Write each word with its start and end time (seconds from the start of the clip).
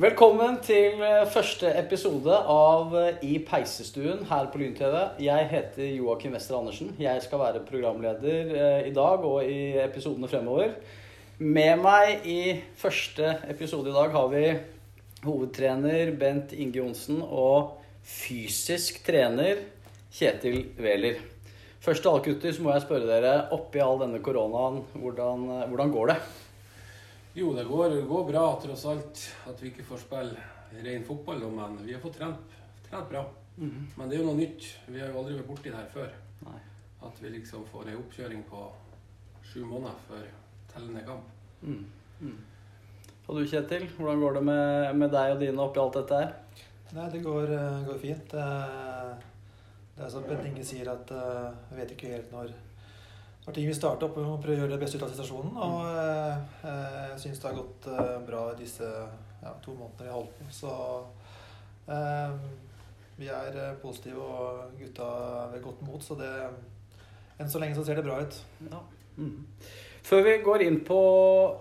Velkommen 0.00 0.54
til 0.64 1.02
eh, 1.04 1.26
første 1.28 1.68
episode 1.76 2.32
av 2.48 2.94
eh, 2.96 3.18
I 3.26 3.34
peisestuen 3.44 4.22
her 4.30 4.46
på 4.48 4.62
Lyn-TV. 4.62 4.94
Jeg 5.20 5.48
heter 5.50 5.90
Joakim 5.98 6.32
Wester 6.32 6.56
Andersen. 6.56 6.94
Jeg 6.96 7.20
skal 7.20 7.42
være 7.42 7.60
programleder 7.68 8.54
eh, 8.54 8.88
i 8.88 8.94
dag 8.96 9.26
og 9.28 9.44
i 9.44 9.74
episodene 9.82 10.30
fremover. 10.30 10.72
Med 11.36 11.84
meg 11.84 12.24
i 12.24 12.38
første 12.80 13.34
episode 13.52 13.92
i 13.92 13.96
dag 13.98 14.16
har 14.16 14.32
vi 14.32 14.44
hovedtrener 15.26 16.16
Bent 16.16 16.56
Inge 16.56 16.80
Johnsen 16.80 17.20
og 17.20 17.82
fysisk 18.00 19.02
trener 19.04 19.66
Kjetil 20.16 20.62
Wæler. 20.80 21.20
Først 21.84 22.08
av 22.08 22.22
alt, 22.22 22.30
gutter, 22.30 22.56
så 22.56 22.64
må 22.64 22.72
jeg 22.72 22.88
spørre 22.88 23.10
dere, 23.10 23.40
oppi 23.52 23.84
all 23.84 24.00
denne 24.00 24.24
koronaen, 24.24 24.80
hvordan, 24.96 25.50
hvordan 25.68 25.92
går 25.98 26.14
det? 26.14 26.22
Jo, 27.34 27.52
det 27.54 27.64
går, 27.64 27.94
går, 28.08 28.24
bra 28.26 28.44
tross 28.62 28.84
alt 28.90 29.22
at 29.50 29.62
vi 29.62 29.70
ikke 29.70 29.86
får 29.86 30.02
spille 30.02 30.82
ren 30.84 31.04
fotball, 31.06 31.44
men 31.54 31.78
vi 31.84 31.94
har 31.94 32.02
fått 32.02 32.18
trent, 32.18 32.56
trent 32.88 33.08
bra. 33.10 33.22
Mm. 33.56 33.86
Men 33.96 34.10
det 34.10 34.16
er 34.16 34.22
jo 34.22 34.26
noe 34.28 34.38
nytt. 34.38 34.66
Vi 34.88 35.00
har 35.00 35.12
jo 35.12 35.22
aldri 35.22 35.38
vært 35.38 35.50
borti 35.50 35.70
det 35.70 35.78
her 35.78 35.88
før. 35.94 36.12
Nei. 36.46 36.58
At 37.06 37.22
vi 37.22 37.32
liksom 37.36 37.64
får 37.70 37.90
ei 37.90 37.96
oppkjøring 37.98 38.44
på 38.50 38.66
sju 39.46 39.62
måneder 39.64 39.98
før 40.08 40.26
tellende 40.72 41.06
kamp. 41.06 41.30
Mm. 41.62 41.84
Mm. 42.20 42.38
Og 43.26 43.38
du 43.38 43.46
Kjetil, 43.46 43.86
hvordan 43.96 44.22
går 44.24 44.38
det 44.38 44.44
med, 44.50 44.96
med, 44.98 45.12
deg 45.14 45.34
og 45.34 45.42
dine 45.44 45.64
oppi 45.64 45.82
alt 45.82 45.98
dette 46.00 46.22
her? 46.22 46.62
Nei, 46.90 47.10
det 47.12 47.22
går, 47.22 47.52
eh, 47.54 47.82
går 47.86 48.00
fint. 48.02 48.34
Uh 48.34 49.28
det 50.00 50.06
er 50.06 50.12
som 50.14 50.24
Bent 50.24 50.46
Inge 50.48 50.62
sier, 50.64 50.88
at 50.88 51.10
jeg 51.12 51.76
vet 51.76 51.90
ikke 51.92 52.10
helt 52.14 52.30
når, 52.32 52.52
når 53.46 53.56
ting 53.56 53.68
vi 53.68 53.74
starta 53.76 54.06
opp. 54.06 54.16
med 54.16 54.28
å 54.28 54.38
prøve 54.42 54.58
å 54.58 54.62
gjøre 54.62 54.74
det 54.74 54.80
beste 54.82 55.00
ut 55.00 55.06
av 55.06 55.12
situasjonen. 55.14 55.56
Og 55.66 55.78
jeg 56.64 56.80
jeg 57.10 57.20
syns 57.24 57.42
det 57.42 57.48
har 57.50 57.58
gått 57.58 57.88
uh, 57.90 58.16
bra 58.26 58.42
disse 58.58 58.88
ja, 58.88 59.52
to 59.64 59.74
månedene 59.74 60.06
vi 60.06 60.12
har 60.12 60.18
holdt 60.18 60.38
på. 60.38 60.50
Så 60.54 60.72
vi 63.20 63.28
er 63.28 63.56
positive, 63.82 64.22
og 64.22 64.76
gutta 64.78 65.06
ved 65.52 65.64
godt 65.64 65.80
mot. 65.84 66.02
Så 66.04 66.16
det 66.20 66.30
enn 67.40 67.50
så 67.50 67.60
lenge 67.60 67.76
så 67.76 67.84
ser 67.84 67.98
det 67.98 68.06
bra 68.06 68.20
ut. 68.20 68.36
Ja. 68.68 68.82
Mm. 69.20 69.46
Før 70.02 70.22
vi 70.24 70.36
går 70.44 70.64
inn 70.64 70.78
på 70.84 70.98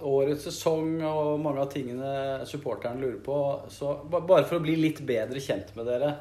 årets 0.08 0.46
sesong 0.48 1.02
og 1.08 1.40
mange 1.44 1.64
av 1.64 1.72
tingene 1.74 2.12
supporterne 2.48 3.02
lurer 3.02 3.20
på, 3.24 3.38
så 3.72 3.98
bare 4.08 4.46
for 4.46 4.60
å 4.60 4.64
bli 4.64 4.78
litt 4.80 5.02
bedre 5.08 5.42
kjent 5.44 5.74
med 5.78 5.90
dere 5.90 6.14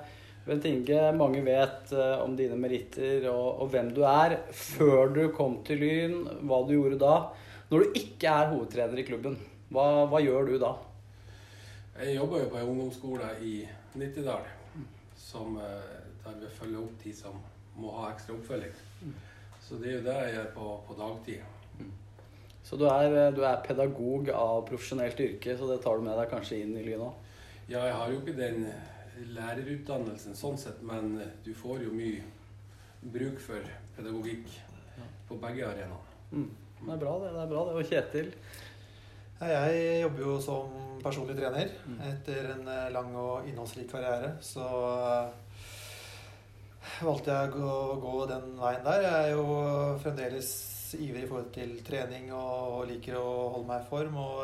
Bent 0.49 0.65
Inge, 0.65 1.01
mange 1.13 1.43
vet 1.45 1.91
uh, 1.93 2.23
om 2.25 2.33
dine 2.37 2.57
meritter 2.57 3.27
og, 3.29 3.61
og, 3.61 3.67
hvem 3.75 3.91
du 3.93 4.01
er. 4.09 4.39
Før 4.57 5.13
du 5.13 5.27
kom 5.37 5.59
til 5.67 5.83
Lyn, 5.83 6.23
hva 6.49 6.63
du 6.65 6.73
gjorde 6.73 7.01
da. 7.03 7.17
Når 7.69 7.85
du 7.85 7.99
ikke 8.01 8.33
er 8.33 8.49
hovedtrener 8.55 9.03
i 9.03 9.05
klubben, 9.05 9.37
hva, 9.69 10.07
hva 10.09 10.23
gjør 10.25 10.49
du 10.49 10.57
da? 10.63 10.73
Jeg 11.99 12.17
jobber 12.17 12.47
jo 12.47 12.51
på 12.55 12.61
en 12.63 12.73
ungdomsskole 12.73 13.31
i 13.45 13.55
Nittedal, 14.01 14.49
som, 15.21 15.61
uh, 15.61 16.19
der 16.25 16.41
vi 16.41 16.53
følger 16.57 16.81
opp 16.81 16.99
de 17.05 17.15
som 17.21 17.37
må 17.79 17.93
ha 18.01 18.09
ekstra 18.15 18.39
oppfølging. 18.39 18.75
Så 19.63 19.77
det 19.83 19.93
er 19.93 19.99
jo 19.99 20.05
det 20.09 20.21
jeg 20.23 20.37
gjør 20.39 20.53
på, 20.57 20.75
på 20.89 20.97
dagtid. 20.99 21.89
Så 22.65 22.77
du 22.77 22.85
er, 22.89 23.13
eh, 23.13 23.33
du 23.33 23.43
er, 23.45 23.61
pedagog 23.65 24.29
av 24.33 24.63
profesjonelt 24.69 25.21
yrke, 25.25 25.55
så 25.57 25.69
det 25.71 25.83
tar 25.85 26.01
du 26.01 26.05
med 26.05 26.17
deg 26.19 26.31
kanskje 26.33 26.59
inn 26.65 26.75
i 26.77 26.85
Lyn 26.85 27.05
òg? 27.07 27.35
Ja, 27.69 27.85
jeg 27.85 27.95
har 27.97 28.13
jo 28.13 28.19
ikke 28.21 28.37
den 28.37 28.65
lærerutdannelsen 29.34 30.36
sånn 30.36 30.58
sett, 30.61 30.80
men 30.86 31.19
eh, 31.22 31.34
du 31.44 31.52
får 31.56 31.84
jo 31.86 31.94
mye 31.94 32.22
bruk 33.02 33.38
for 33.42 33.64
pedagogikk 33.97 34.48
på 35.28 35.38
begge 35.42 35.66
arenaene. 35.69 36.16
Mm. 36.33 36.48
Det 36.78 36.94
er 36.94 37.00
bra, 37.02 37.12
det. 37.22 37.30
det 37.34 37.42
er 37.42 37.52
bra 37.52 37.62
det. 37.66 37.77
Og 37.78 37.92
Kjetil? 37.92 38.33
Jeg 39.39 39.83
jobber 40.02 40.24
jo 40.24 40.33
som 40.42 40.78
personlig 41.02 41.36
trener 41.39 41.70
mm. 41.86 41.98
etter 42.08 42.51
en 42.55 42.73
eh, 42.73 42.89
lang 42.95 43.12
og 43.18 43.46
innholdsrik 43.48 43.90
karriere. 43.90 44.34
Så 44.45 44.64
eh, 44.64 45.28
valgte 47.07 47.36
jeg 47.36 47.62
å 47.62 47.77
gå 48.02 48.17
den 48.30 48.51
veien 48.58 48.86
der. 48.86 49.07
Jeg 49.07 49.28
er 49.28 49.36
jo 49.36 49.46
fremdeles 50.02 50.51
ivrig 50.98 51.27
i 51.27 51.30
forhold 51.30 51.51
til 51.55 51.74
trening 51.86 52.30
og 52.34 52.86
liker 52.89 53.18
å 53.20 53.28
holde 53.55 53.68
meg 53.68 53.84
i 53.84 53.90
form. 53.90 54.17
Og 54.23 54.39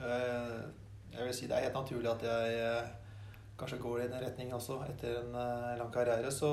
jeg 0.00 1.26
vil 1.26 1.34
si 1.36 1.48
det 1.50 1.56
er 1.56 1.66
helt 1.66 1.76
naturlig 1.76 2.08
at 2.12 2.22
jeg 2.24 2.84
kanskje 3.60 3.82
går 3.82 4.02
i 4.04 4.08
den 4.08 4.24
retningen 4.24 4.56
også 4.56 4.80
etter 4.88 5.20
en 5.20 5.36
uh, 5.36 5.76
lang 5.78 5.92
karriere. 5.94 6.32
Så 6.32 6.50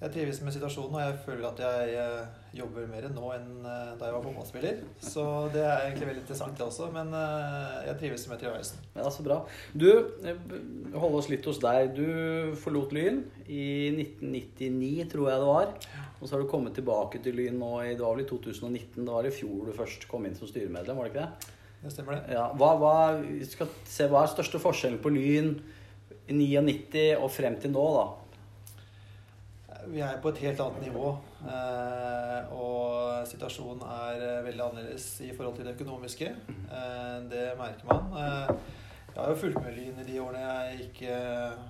jeg 0.00 0.14
trives 0.14 0.38
med 0.40 0.54
situasjonen, 0.54 0.96
og 0.96 1.02
jeg 1.02 1.16
føler 1.26 1.46
at 1.50 1.60
jeg 1.60 1.96
uh, 2.00 2.44
jobber 2.56 2.86
mer 2.88 3.06
nå 3.12 3.32
enn 3.36 3.48
uh, 3.62 3.92
da 4.00 4.08
jeg 4.08 4.16
var 4.16 4.24
fotballspiller. 4.24 4.82
Så 5.04 5.24
det 5.54 5.62
er 5.62 5.86
egentlig 5.86 6.08
veldig 6.10 6.24
interessant, 6.24 6.56
det 6.58 6.66
også. 6.66 6.88
Men 6.94 7.12
jeg 7.86 7.96
trives 8.02 8.26
med 8.30 8.42
tilværelsen. 8.42 8.82
Ja, 8.96 9.10
så 9.12 9.26
bra. 9.26 9.40
Du, 9.72 9.90
hold 10.96 11.18
oss 11.20 11.30
litt 11.32 11.46
hos 11.48 11.62
deg. 11.62 11.94
Du 11.98 12.56
forlot 12.62 12.96
Lyn 12.96 13.22
i 13.46 13.64
1999, 13.94 15.10
tror 15.14 15.30
jeg 15.30 15.44
det 15.44 15.52
var. 15.52 15.74
Og 16.20 16.28
så 16.28 16.34
har 16.34 16.42
du 16.42 16.50
kommet 16.52 16.76
tilbake 16.76 17.22
til 17.24 17.38
Lyn 17.38 17.56
nå 17.60 17.72
i 17.84 17.94
det 17.94 18.04
var 18.04 18.18
vel 18.18 18.26
i 18.26 18.28
2019. 18.28 19.00
Det 19.04 19.08
var 19.08 19.28
i 19.28 19.32
fjor 19.32 19.70
du 19.70 19.76
først 19.76 20.04
kom 20.10 20.26
inn 20.28 20.36
som 20.36 20.50
styremedlem, 20.50 20.98
var 20.98 21.08
det 21.08 21.14
ikke 21.14 21.26
det? 21.26 21.56
Det 21.80 21.92
stemmer 21.94 22.18
det. 22.18 22.34
Ja, 22.36 22.50
hva, 22.60 22.74
hva, 22.76 22.94
skal 23.48 23.70
se, 23.88 24.08
hva 24.10 24.24
er 24.24 24.32
største 24.34 24.60
forskjellen 24.60 25.00
på 25.00 25.12
Lyn 25.14 25.54
i 26.30 26.36
99 26.36 27.04
og 27.18 27.30
frem 27.34 27.58
til 27.60 27.72
nå, 27.74 27.86
da? 27.98 28.08
Vi 29.90 30.02
er 30.04 30.18
på 30.22 30.30
et 30.30 30.42
helt 30.44 30.60
annet 30.60 30.84
nivå. 30.84 31.10
Eh, 31.40 32.52
og 32.54 33.26
situasjonen 33.26 33.82
er 33.86 34.24
eh, 34.26 34.42
veldig 34.44 34.64
annerledes 34.66 35.06
i 35.24 35.30
forhold 35.36 35.56
til 35.56 35.66
det 35.66 35.74
økonomiske. 35.74 36.28
Eh, 36.28 37.16
det 37.32 37.46
merker 37.58 37.88
man. 37.88 38.12
Jeg 39.10 39.16
har 39.16 39.32
jo 39.32 39.40
fulgt 39.40 39.62
med 39.64 39.74
Lyn 39.74 39.98
i 39.98 40.06
de 40.06 40.20
årene 40.22 40.42
jeg 40.44 40.84
ikke 40.90 41.16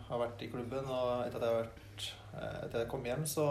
har 0.09 0.23
vært 0.25 0.43
i 0.43 0.51
klubben. 0.53 0.91
Og 0.91 1.23
etter 1.25 1.41
at 1.41 1.47
jeg, 1.47 1.63
vært, 1.63 2.11
etter 2.67 2.83
jeg 2.83 2.91
kom 2.91 3.07
hjem 3.09 3.25
så 3.27 3.47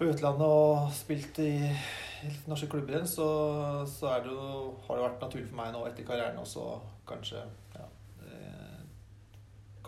fra 0.00 0.08
utlandet 0.08 0.48
og 0.48 0.90
spilt 0.96 1.38
i 1.44 1.52
norske 2.48 2.70
klubber 2.72 2.96
igjen, 2.96 3.08
så, 3.08 3.28
så 3.88 4.16
det 4.24 4.32
jo, 4.32 4.74
har 4.86 4.96
det 4.96 5.04
vært 5.04 5.26
naturlig 5.26 5.50
for 5.50 5.60
meg 5.60 5.74
nå 5.74 5.84
etter 5.88 6.08
karrieren 6.08 6.40
også 6.40 6.64
kanskje 7.08 7.44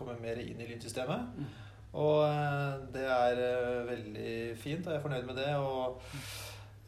komme 0.07 0.21
mer 0.23 0.41
inn 0.43 0.61
i 0.61 0.69
lydsystemet. 0.69 1.43
Og 1.93 2.23
eh, 2.25 2.77
det 2.95 3.05
er 3.05 3.41
eh, 3.47 3.89
veldig 3.89 4.37
fint, 4.61 4.87
og 4.87 4.93
jeg 4.93 4.99
er 4.99 5.05
fornøyd 5.05 5.27
med 5.29 5.37
det. 5.37 5.51
Og 5.57 6.03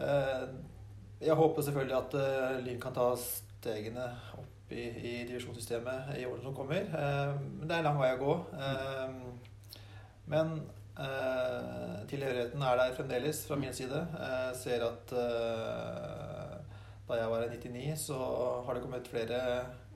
eh, 0.01 0.47
jeg 1.25 1.37
håper 1.41 1.63
selvfølgelig 1.63 1.99
at 1.99 2.17
Lyn 2.65 2.81
kan 2.81 2.97
ta 2.97 3.11
stegene 3.21 4.07
opp 4.39 4.73
i, 4.73 4.85
i 4.85 5.13
divisjonssystemet 5.29 6.17
i 6.19 6.25
årene 6.29 6.45
som 6.45 6.57
kommer. 6.57 6.89
Men 6.91 7.69
det 7.69 7.77
er 7.77 7.83
en 7.83 7.87
lang 7.89 8.01
vei 8.01 8.11
å 8.13 8.21
gå. 8.21 8.35
Men 10.33 10.57
tilhørigheten 12.11 12.65
er 12.65 12.81
der 12.81 12.97
fremdeles 12.97 13.45
fra 13.49 13.57
min 13.61 13.73
side. 13.77 14.03
Jeg 14.19 14.59
ser 14.61 14.85
at 14.89 15.15
da 17.05 17.21
jeg 17.21 17.31
var 17.31 17.47
i 17.47 17.57
99, 17.57 17.97
så 18.01 18.19
har 18.67 18.77
det 18.77 18.85
kommet 18.85 19.09
flere 19.09 19.41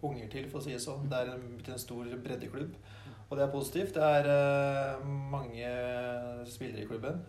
unger 0.04 0.28
til, 0.32 0.48
for 0.48 0.60
å 0.60 0.64
si 0.64 0.72
det 0.76 0.82
sånn. 0.84 1.08
Det 1.10 1.20
er 1.20 1.36
blitt 1.42 1.72
en 1.74 1.80
stor 1.82 2.08
breddeklubb. 2.24 2.76
Og 3.28 3.36
det 3.36 3.44
er 3.44 3.52
positivt. 3.52 3.96
Det 3.96 4.04
er 4.04 4.28
uh, 4.28 5.08
mange 5.32 5.72
spillere 6.48 6.84
i 6.84 6.88
klubben, 6.88 7.20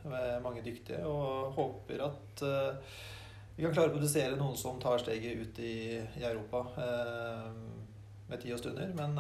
mange 0.43 0.63
dyktige, 0.63 1.03
og 1.05 1.51
håper 1.57 2.05
at 2.07 2.43
uh, 2.47 2.99
vi 3.57 3.65
kan 3.65 3.73
klare 3.75 3.91
å 3.91 3.95
produsere 3.97 4.37
noen 4.39 4.55
som 4.55 4.79
tar 4.79 5.01
steget 5.03 5.41
ut 5.41 5.57
i, 5.59 5.99
Europa 6.23 6.61
med 8.29 8.39
tid 8.39 8.53
og 8.55 8.61
stunder. 8.61 8.93
Men 8.95 9.17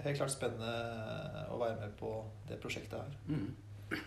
helt 0.00 0.16
klart 0.16 0.32
spennende 0.32 1.42
å 1.52 1.58
være 1.60 1.76
med 1.82 1.92
på 1.98 2.14
det 2.48 2.56
prosjektet 2.62 3.02
her. 3.02 3.18
Mm. 3.28 3.98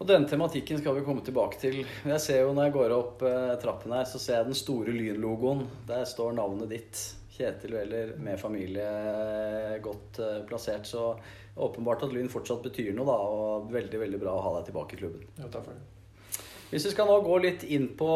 Og 0.00 0.08
denne 0.08 0.30
tematikken 0.30 0.80
skal 0.80 0.96
vi 0.96 1.04
komme 1.04 1.20
tilbake 1.26 1.60
til. 1.60 1.82
Jeg 1.84 2.22
ser 2.24 2.46
jo 2.46 2.54
Når 2.56 2.70
jeg 2.70 2.76
går 2.78 2.96
opp 2.96 3.26
trappen 3.60 3.92
her, 3.98 4.08
så 4.08 4.22
ser 4.22 4.40
jeg 4.40 4.48
den 4.48 4.56
store 4.62 4.96
Lyn-logoen. 4.96 5.66
Der 5.92 6.08
står 6.08 6.32
navnet 6.40 6.72
ditt. 6.72 7.04
Kjetil 7.36 7.76
Wæler 7.76 8.14
med 8.22 8.40
familie 8.40 8.86
godt 9.84 10.22
uh, 10.22 10.38
plassert. 10.48 10.88
Så 10.88 11.10
åpenbart 11.56 12.06
at 12.06 12.14
Lyn 12.14 12.32
fortsatt 12.32 12.64
betyr 12.64 12.94
noe, 12.96 13.06
da, 13.08 13.16
og 13.16 13.68
veldig 13.74 14.00
veldig 14.06 14.22
bra 14.22 14.34
å 14.36 14.46
ha 14.46 14.56
deg 14.58 14.70
tilbake 14.70 14.96
i 14.96 15.02
klubben. 15.04 15.28
Ja, 15.36 15.50
takk 15.52 15.68
for 15.68 15.76
det. 15.76 15.92
Hvis 16.70 16.88
vi 16.88 16.96
skal 16.96 17.06
nå 17.06 17.20
gå 17.22 17.36
litt 17.44 17.62
inn 17.70 17.92
på, 17.94 18.10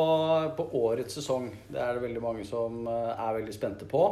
på 0.57 0.67
årets 0.81 1.21
sesong, 1.21 1.53
det 1.71 1.79
er 1.79 1.95
det 1.95 2.05
veldig 2.09 2.25
mange 2.25 2.47
som 2.49 2.83
uh, 2.89 3.13
er 3.15 3.39
veldig 3.39 3.55
spente 3.55 3.89
på. 3.89 4.05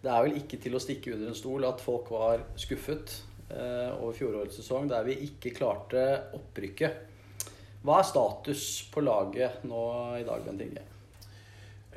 Det 0.00 0.08
er 0.08 0.22
vel 0.24 0.38
ikke 0.40 0.56
til 0.62 0.76
å 0.76 0.80
stikke 0.80 1.12
under 1.12 1.28
en 1.28 1.36
stol 1.36 1.66
at 1.68 1.82
folk 1.84 2.08
var 2.14 2.46
skuffet 2.56 3.18
eh, 3.52 3.90
over 3.98 4.14
fjorårets 4.16 4.56
sesong, 4.62 4.88
der 4.88 5.04
vi 5.04 5.18
ikke 5.26 5.52
klarte 5.58 6.04
opprykket. 6.38 7.02
Hva 7.84 7.98
er 8.00 8.08
status 8.08 8.64
på 8.92 9.04
laget 9.04 9.66
nå 9.68 9.82
i 10.16 10.24
dag, 10.24 10.40
Bent 10.46 10.64
Inge? 10.64 10.86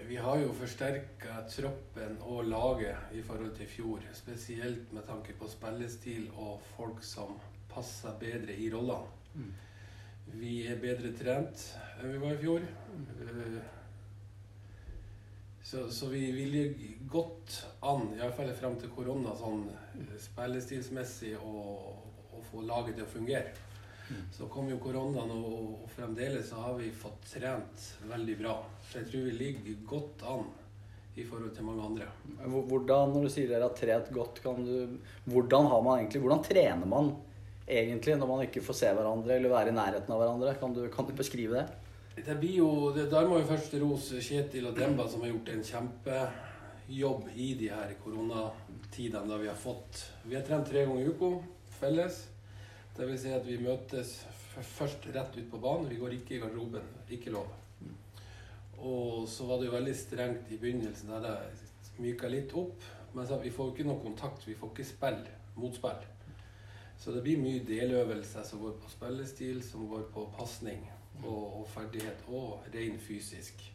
Vi 0.07 0.15
har 0.19 0.39
jo 0.39 0.53
forsterka 0.57 1.41
troppen 1.49 2.17
og 2.21 2.45
laget 2.45 3.13
i 3.15 3.21
forhold 3.23 3.53
til 3.55 3.65
i 3.65 3.69
fjor. 3.69 4.07
Spesielt 4.13 4.93
med 4.93 5.05
tanke 5.07 5.35
på 5.39 5.47
spillestil 5.47 6.29
og 6.35 6.61
folk 6.75 7.03
som 7.03 7.37
passer 7.71 8.15
bedre 8.19 8.55
i 8.55 8.67
rollene. 8.73 9.07
Mm. 9.33 9.53
Vi 10.33 10.57
er 10.67 10.81
bedre 10.81 11.13
trent 11.17 11.63
enn 12.01 12.13
vi 12.13 12.19
var 12.21 12.35
i 12.35 12.41
fjor. 12.41 12.67
Mm. 12.93 13.61
Så, 15.63 15.85
så 15.91 16.09
vi, 16.11 16.25
vil 16.35 16.75
godt 17.09 17.61
an, 17.81 18.09
iallfall 18.17 18.51
frem 18.59 18.75
til 18.79 18.91
korona, 18.93 19.31
sånn 19.39 19.69
spillestilsmessig, 20.19 21.37
og 21.39 22.35
å 22.35 22.41
få 22.51 22.65
laget 22.67 22.99
til 22.99 23.07
å 23.07 23.13
fungere. 23.13 23.53
Så 24.35 24.47
kom 24.51 24.67
jo 24.69 24.79
koronaen, 24.83 25.31
og, 25.31 25.85
fremdeles 25.95 26.49
så 26.49 26.61
har 26.63 26.75
vi 26.79 26.89
fått 26.91 27.29
trent 27.35 27.85
veldig 28.09 28.35
bra. 28.41 28.57
Så 28.89 28.99
jeg 29.01 29.11
tror 29.11 29.27
vi 29.29 29.35
ligger 29.39 29.85
godt 29.87 30.25
an 30.27 30.47
i 31.15 31.23
forhold 31.27 31.53
til 31.55 31.67
mange 31.67 31.85
andre. 31.85 32.07
Hvordan, 32.41 33.13
når 33.13 33.27
du 33.27 33.33
sier 33.33 33.51
dere 33.51 33.69
har 33.69 33.77
trent 33.77 34.09
godt, 34.13 34.41
du, 34.43 34.97
hvordan, 35.29 35.69
har 35.71 35.85
man 35.85 36.01
egentlig, 36.01 36.23
hvordan 36.23 36.43
trener 36.45 36.89
man 36.89 37.13
egentlig 37.67 38.17
når 38.19 38.31
man 38.31 38.43
ikke 38.47 38.65
får 38.65 38.79
se 38.81 38.91
hverandre 38.97 39.37
eller 39.37 39.53
være 39.53 39.71
i 39.71 39.77
nærheten 39.77 40.13
av 40.15 40.23
hverandre? 40.23 40.55
Kan 40.59 40.75
du, 40.75 40.83
kan 40.93 41.07
du 41.07 41.13
beskrive 41.17 41.61
det? 41.61 41.67
Det 42.25 42.35
blir 42.37 42.59
jo, 42.59 42.69
det, 42.93 43.07
Der 43.09 43.29
må 43.29 43.39
vi 43.39 43.49
først 43.49 43.73
rose 43.81 44.21
Kjetil 44.21 44.67
og 44.69 44.75
Demba, 44.77 45.07
som 45.09 45.23
har 45.23 45.31
gjort 45.31 45.53
en 45.53 45.63
kjempejobb 45.69 47.31
i 47.33 47.53
de 47.61 47.71
her 47.73 47.95
koronatidene 48.03 49.29
da 49.29 49.39
vi 49.41 49.49
har 49.49 49.57
fått 49.57 50.03
Vi 50.27 50.37
har 50.37 50.45
trent 50.45 50.69
tre 50.69 50.85
ganger 50.85 51.07
i 51.07 51.13
uka 51.13 51.31
felles. 51.79 52.21
Det 52.97 53.07
vil 53.09 53.17
si 53.17 53.31
at 53.33 53.45
vi 53.47 53.57
møtes 53.57 54.09
først 54.75 55.07
rett 55.15 55.37
ut 55.37 55.47
på 55.49 55.59
banen. 55.61 55.89
Vi 55.89 55.97
går 55.97 56.13
ikke 56.19 56.35
i 56.35 56.41
garderoben. 56.43 56.89
Ikke 57.09 57.33
lov. 57.33 57.49
Og 58.77 59.27
så 59.29 59.47
var 59.49 59.57
det 59.57 59.69
jo 59.69 59.73
veldig 59.73 59.95
strengt 59.97 60.51
i 60.51 60.59
begynnelsen, 60.61 61.09
der 61.09 61.23
det 61.25 62.01
myka 62.03 62.29
litt 62.29 62.53
opp. 62.53 62.85
Men 63.13 63.29
vi 63.41 63.51
får 63.53 63.69
jo 63.69 63.73
ikke 63.73 63.87
noe 63.87 64.01
kontakt. 64.03 64.45
Vi 64.47 64.57
får 64.59 64.73
ikke 64.73 64.85
spill, 64.85 65.21
motspill. 65.55 66.05
Så 67.01 67.11
det 67.11 67.23
blir 67.25 67.41
mye 67.41 67.63
deløvelser 67.65 68.45
som 68.45 68.61
går 68.61 68.77
på 68.81 68.91
spillestil, 68.93 69.63
som 69.65 69.87
går 69.89 70.05
på 70.13 70.27
pasning 70.37 70.85
og, 71.23 71.63
og 71.63 71.65
ferdighet 71.73 72.27
og 72.29 72.67
ren 72.73 72.99
fysisk. 73.01 73.65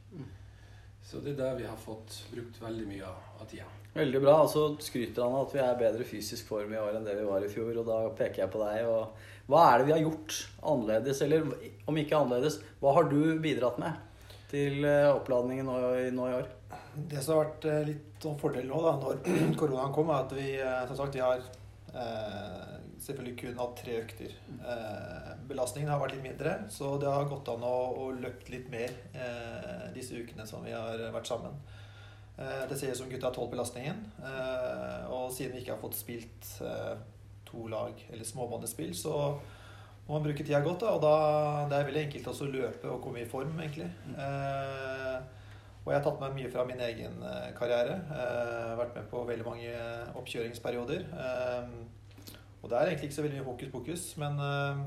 Så 1.05 1.23
det 1.25 1.33
er 1.33 1.39
der 1.39 1.59
vi 1.61 1.69
har 1.69 1.79
fått 1.81 2.19
brukt 2.33 2.59
veldig 2.61 2.87
mye 2.89 3.09
av 3.09 3.47
tida. 3.49 3.69
Veldig 3.95 4.21
bra. 4.23 4.35
Og 4.45 4.51
så 4.53 4.65
skryter 4.85 5.25
han 5.25 5.37
av 5.39 5.47
at 5.47 5.55
vi 5.57 5.63
er 5.65 5.81
bedre 5.81 6.07
fysisk 6.07 6.51
form 6.51 6.75
i 6.75 6.81
år 6.81 6.99
enn 6.99 7.07
det 7.07 7.17
vi 7.19 7.29
var 7.29 7.45
i 7.45 7.51
fjor. 7.53 7.73
Og 7.81 7.89
da 7.89 8.03
peker 8.19 8.45
jeg 8.45 8.53
på 8.53 8.61
deg. 8.63 8.91
Og 8.91 9.49
hva 9.49 9.65
er 9.71 9.81
det 9.81 9.89
vi 9.89 9.97
har 9.97 10.05
gjort 10.05 10.37
annerledes? 10.61 11.23
Eller 11.25 11.49
om 11.89 12.03
ikke 12.03 12.19
annerledes, 12.19 12.61
hva 12.83 12.93
har 12.99 13.09
du 13.09 13.21
bidratt 13.43 13.81
med 13.81 14.05
til 14.49 14.85
eh, 14.89 15.09
oppladningen 15.13 15.67
nå, 15.69 15.79
nå 16.17 16.29
i 16.29 16.37
år? 16.39 16.47
Det 17.09 17.23
som 17.23 17.37
har 17.37 17.47
vært 17.47 17.67
eh, 17.69 17.83
litt 17.91 18.23
sånn 18.25 18.39
fordel 18.41 18.69
nå, 18.69 18.79
da, 18.85 18.95
når 19.01 19.23
koronaen 19.61 19.95
kom, 19.95 20.13
er 20.13 20.27
at 20.27 20.37
vi 20.37 20.49
eh, 20.57 20.85
som 20.91 21.01
sagt, 21.01 21.17
vi 21.17 21.25
har 21.25 21.43
eh, 21.95 22.78
selvfølgelig 23.03 23.35
kun 23.41 23.59
hatt 23.61 23.77
tre 23.81 23.99
økter. 24.03 24.33
Eh, 24.59 25.35
belastningen 25.51 25.91
har 25.93 26.01
vært 26.03 26.17
litt 26.17 26.27
mindre, 26.27 26.55
så 26.73 26.97
det 27.01 27.11
har 27.11 27.29
gått 27.31 27.51
an 27.53 27.67
å, 27.67 27.77
å 28.05 28.09
løpt 28.17 28.51
litt 28.53 28.71
mer 28.73 28.95
eh, 29.15 29.87
disse 29.95 30.19
ukene 30.19 30.47
som 30.49 30.65
vi 30.67 30.75
har 30.75 31.03
vært 31.15 31.31
sammen. 31.31 31.59
Eh, 32.39 32.65
det 32.71 32.79
ser 32.79 32.93
ut 32.93 33.01
som 33.01 33.11
gutta 33.11 33.31
har 33.31 33.35
tålt 33.35 33.51
belastningen. 33.51 34.03
Eh, 34.23 35.07
og 35.11 35.33
siden 35.35 35.57
vi 35.57 35.65
ikke 35.65 35.75
har 35.75 35.83
fått 35.83 35.99
spilt 35.99 36.53
eh, 36.63 36.95
to 37.49 37.67
lag 37.71 37.99
eller 38.13 38.27
småbanespill, 38.27 38.95
så 38.95 39.15
må 40.07 40.15
man 40.17 40.29
bruke 40.29 40.45
tida 40.45 40.63
godt. 40.65 40.85
Da, 40.85 40.95
og 40.95 41.03
da, 41.03 41.15
det 41.71 41.81
er 41.81 41.91
veldig 41.91 42.05
enkelt 42.07 42.31
også 42.31 42.47
å 42.47 42.53
løpe 42.53 42.93
og 42.93 43.03
komme 43.05 43.25
i 43.25 43.29
form, 43.29 43.59
egentlig. 43.59 43.91
Eh, 44.15 45.19
og 45.83 45.93
jeg 45.95 45.99
har 45.99 46.05
tatt 46.05 46.21
med 46.21 46.35
mye 46.37 46.51
fra 46.53 46.67
min 46.69 46.81
egen 46.85 47.15
karriere. 47.57 47.95
vært 48.77 48.97
med 48.99 49.07
på 49.09 49.23
veldig 49.25 49.45
mange 49.47 49.71
oppkjøringsperioder. 50.21 51.07
Og 52.63 52.71
det 52.71 52.79
er 52.79 52.91
egentlig 52.91 53.11
ikke 53.11 53.19
så 53.19 53.27
veldig 53.27 53.45
hokus 53.47 53.71
pokus, 53.73 54.05
men 54.21 54.41
uh, 54.43 54.83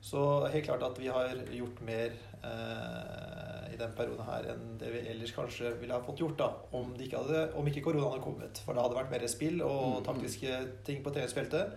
så 0.00 0.46
helt 0.52 0.64
klart 0.64 0.84
at 0.86 0.98
vi 1.00 1.10
har 1.12 1.34
gjort 1.52 1.80
mer 1.84 2.14
eh, 2.40 3.74
i 3.74 3.76
den 3.76 3.90
perioden 3.96 4.24
her 4.24 4.46
enn 4.48 4.78
det 4.80 4.92
vi 4.94 5.02
ellers 5.12 5.34
kanskje 5.36 5.74
ville 5.76 5.92
ha 5.92 6.00
fått 6.00 6.22
gjort 6.22 6.38
da, 6.38 6.46
om, 6.78 6.94
ikke, 6.96 7.20
hadde, 7.20 7.42
om 7.60 7.68
ikke 7.68 7.82
koronaen 7.84 8.14
hadde 8.14 8.24
kommet. 8.24 8.62
For 8.64 8.72
da 8.72 8.86
hadde 8.86 8.96
vært 8.96 9.12
mer 9.12 9.26
spill 9.28 9.60
og 9.60 9.82
mm, 9.82 9.98
mm. 9.98 10.06
taktiske 10.06 10.60
ting 10.88 11.02
på 11.04 11.12
treningsfeltet. 11.12 11.76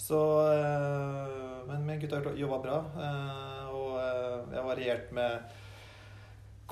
Så 0.00 0.22
eh, 0.54 1.36
Men, 1.68 1.84
men 1.84 2.00
gutta 2.00 2.22
har 2.24 2.40
jobba 2.40 2.62
bra. 2.64 2.78
og 3.68 4.00
jeg 4.00 4.56
har 4.56 4.66
variert 4.66 5.12
med 5.12 5.60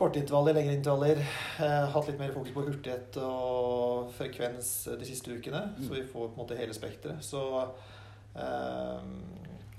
kortintervaller, 0.00 0.56
lengre 0.56 0.78
intervaller. 0.78 1.20
Eh, 1.60 1.86
hatt 1.93 2.08
litt 2.08 2.20
mer 2.20 2.32
fokus 2.32 2.54
på 2.54 2.64
hurtighet 2.64 3.19
og 3.20 3.80
frekvens 4.14 4.72
de 5.00 5.06
siste 5.08 5.32
ukene. 5.32 5.62
Mm. 5.76 5.84
Så 5.86 5.94
vi 5.94 6.06
får 6.06 6.26
på 6.28 6.34
en 6.34 6.42
måte 6.42 6.58
hele 6.58 6.74
spekteret. 6.76 7.22
Så 7.24 7.42
um, 8.34 9.14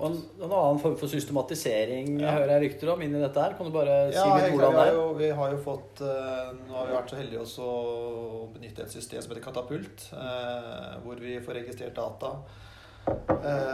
og 0.01 0.07
en, 0.07 0.15
en, 0.41 0.49
annen 0.49 0.79
form 0.81 0.95
for 0.97 1.11
systematisering 1.11 2.15
ja. 2.23 2.31
hører 2.33 2.55
jeg 2.55 2.63
rykter 2.63 2.89
om 2.89 3.03
inn 3.05 3.13
i 3.13 3.21
dette 3.21 3.43
her. 3.43 3.53
Kan 3.57 3.69
du 3.69 3.75
bare 3.75 3.97
si 4.09 4.17
ja, 4.17 4.25
litt 4.33 4.55
hvordan 4.55 4.73
det 4.73 4.85
er? 4.87 4.95
Jo, 4.97 5.03
vi 5.19 5.29
har 5.37 5.53
jo 5.53 5.59
fått 5.61 6.01
uh, 6.01 6.49
Nå 6.65 6.73
har 6.79 6.89
vi 6.89 6.95
vært 6.97 7.13
så 7.13 7.19
heldige 7.19 7.43
også 7.43 7.67
å 7.67 8.47
benytte 8.55 8.87
et 8.87 8.95
system 8.95 9.21
som 9.21 9.33
heter 9.33 9.45
Katapult. 9.45 10.07
Uh, 10.15 10.97
hvor 11.05 11.21
vi 11.21 11.37
får 11.43 11.61
registrert 11.61 11.97
data 11.99 12.35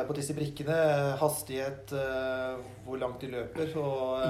på 0.07 0.15
disse 0.15 0.31
brikkene. 0.31 0.75
Hastighet, 1.19 1.91
hvor 2.85 2.95
langt 3.01 3.19
de 3.19 3.27
løper. 3.33 3.73
Og 3.81 4.23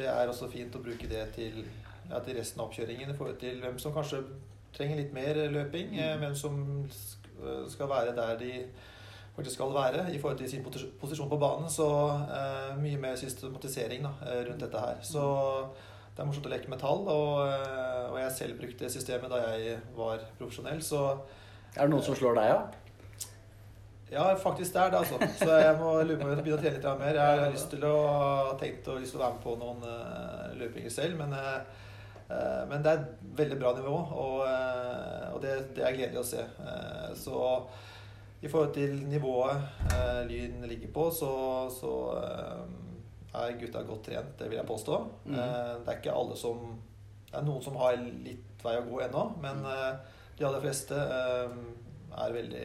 det 0.00 0.08
er 0.10 0.30
også 0.30 0.48
fint 0.50 0.74
å 0.76 0.82
bruke 0.82 1.08
det 1.10 1.24
til, 1.36 1.62
ja, 2.10 2.20
til 2.24 2.38
resten 2.38 2.60
av 2.60 2.68
oppkjøringen 2.68 3.12
i 3.12 3.16
forhold 3.16 3.38
til 3.42 3.60
hvem 3.62 3.78
som 3.82 3.94
kanskje 3.94 4.22
trenger 4.76 5.02
litt 5.02 5.12
mer 5.16 5.42
løping. 5.50 5.94
Mm. 5.96 6.24
Hvem 6.24 6.38
som 6.38 6.62
skal 7.72 7.88
være 7.88 8.16
der 8.16 8.38
de 8.40 8.54
faktisk 9.40 9.56
skal 9.56 9.74
være 9.74 10.14
i 10.14 10.18
forhold 10.20 10.38
til 10.38 10.50
sin 10.50 10.64
posisjon 11.00 11.28
på 11.28 11.36
banen. 11.36 11.70
Så 11.70 11.86
eh, 12.38 12.82
mye 12.82 12.98
mer 13.00 13.16
systematisering 13.16 14.04
da, 14.04 14.12
eh, 14.26 14.42
rundt 14.48 14.60
dette 14.60 14.78
her. 14.78 14.98
Så 15.02 15.22
det 16.16 16.22
er 16.22 16.28
morsomt 16.28 16.46
å 16.46 16.52
leke 16.52 16.70
med 16.70 16.82
tall. 16.82 17.06
Og, 17.08 17.46
eh, 17.48 18.10
og 18.10 18.18
jeg 18.20 18.36
selv 18.36 18.60
brukte 18.60 18.90
systemet 18.92 19.32
da 19.32 19.40
jeg 19.46 19.78
var 19.96 20.26
profesjonell, 20.38 20.82
så 20.82 21.18
Er 21.76 21.86
det 21.86 21.90
noen 21.92 22.02
som 22.02 22.16
slår 22.18 22.34
deg, 22.34 22.48
ja? 22.50 22.62
Ja, 24.10 24.22
faktisk 24.34 24.72
det 24.74 24.80
er 24.82 24.90
det, 24.90 24.98
altså. 24.98 25.18
Så 25.38 25.50
jeg 25.54 25.76
må 25.78 25.92
lure 26.02 26.16
på 26.18 26.24
om 26.26 26.32
jeg 26.32 26.42
begynne 26.42 26.58
å 26.58 26.62
trene 26.64 26.78
litt 26.80 26.98
mer. 26.98 27.14
Jeg 27.14 27.42
har 27.44 27.52
lyst 27.52 27.70
til 27.70 27.84
å, 27.86 27.98
tenkt 28.58 28.88
å, 28.90 28.96
lyst 28.98 29.14
til 29.14 29.20
å 29.20 29.22
være 29.22 29.36
med 29.36 29.44
på 29.44 29.54
noen 29.60 29.84
uh, 29.86 30.48
løpinger 30.58 30.90
selv, 30.90 31.14
men, 31.20 31.30
uh, 31.30 31.62
men, 32.70 32.82
det 32.82 32.90
er 32.90 33.00
et 33.00 33.22
veldig 33.40 33.58
bra 33.60 33.72
nivå, 33.76 33.94
og, 34.24 34.36
uh, 34.46 35.30
og 35.34 35.40
det, 35.42 35.54
det, 35.76 35.84
er 35.86 35.96
gledelig 35.96 36.22
å 36.22 36.28
se. 36.28 36.44
så 37.18 37.38
i 38.40 38.48
forhold 38.48 38.70
til 38.72 38.94
nivået 39.04 39.90
Lyn 40.30 40.62
ligger 40.64 40.92
på, 40.94 41.10
så, 41.12 41.32
så 41.74 41.90
er 43.36 43.58
gutta 43.60 43.82
godt 43.84 44.06
trent, 44.08 44.30
det 44.38 44.48
vil 44.48 44.56
jeg 44.56 44.68
påstå. 44.68 45.00
Mm. 45.26 45.34
det 45.36 45.92
er 45.92 45.98
ikke 45.98 46.14
alle 46.16 46.38
som 46.40 46.70
Det 47.30 47.36
er 47.38 47.44
noen 47.46 47.62
som 47.62 47.76
har 47.78 47.98
litt 48.00 48.64
vei 48.64 48.78
å 48.78 48.86
gå 48.88 49.02
ennå, 49.04 49.26
men 49.42 49.60
de 50.38 50.46
aller 50.48 50.64
fleste 50.64 50.96
er 50.96 52.34
veldig 52.34 52.64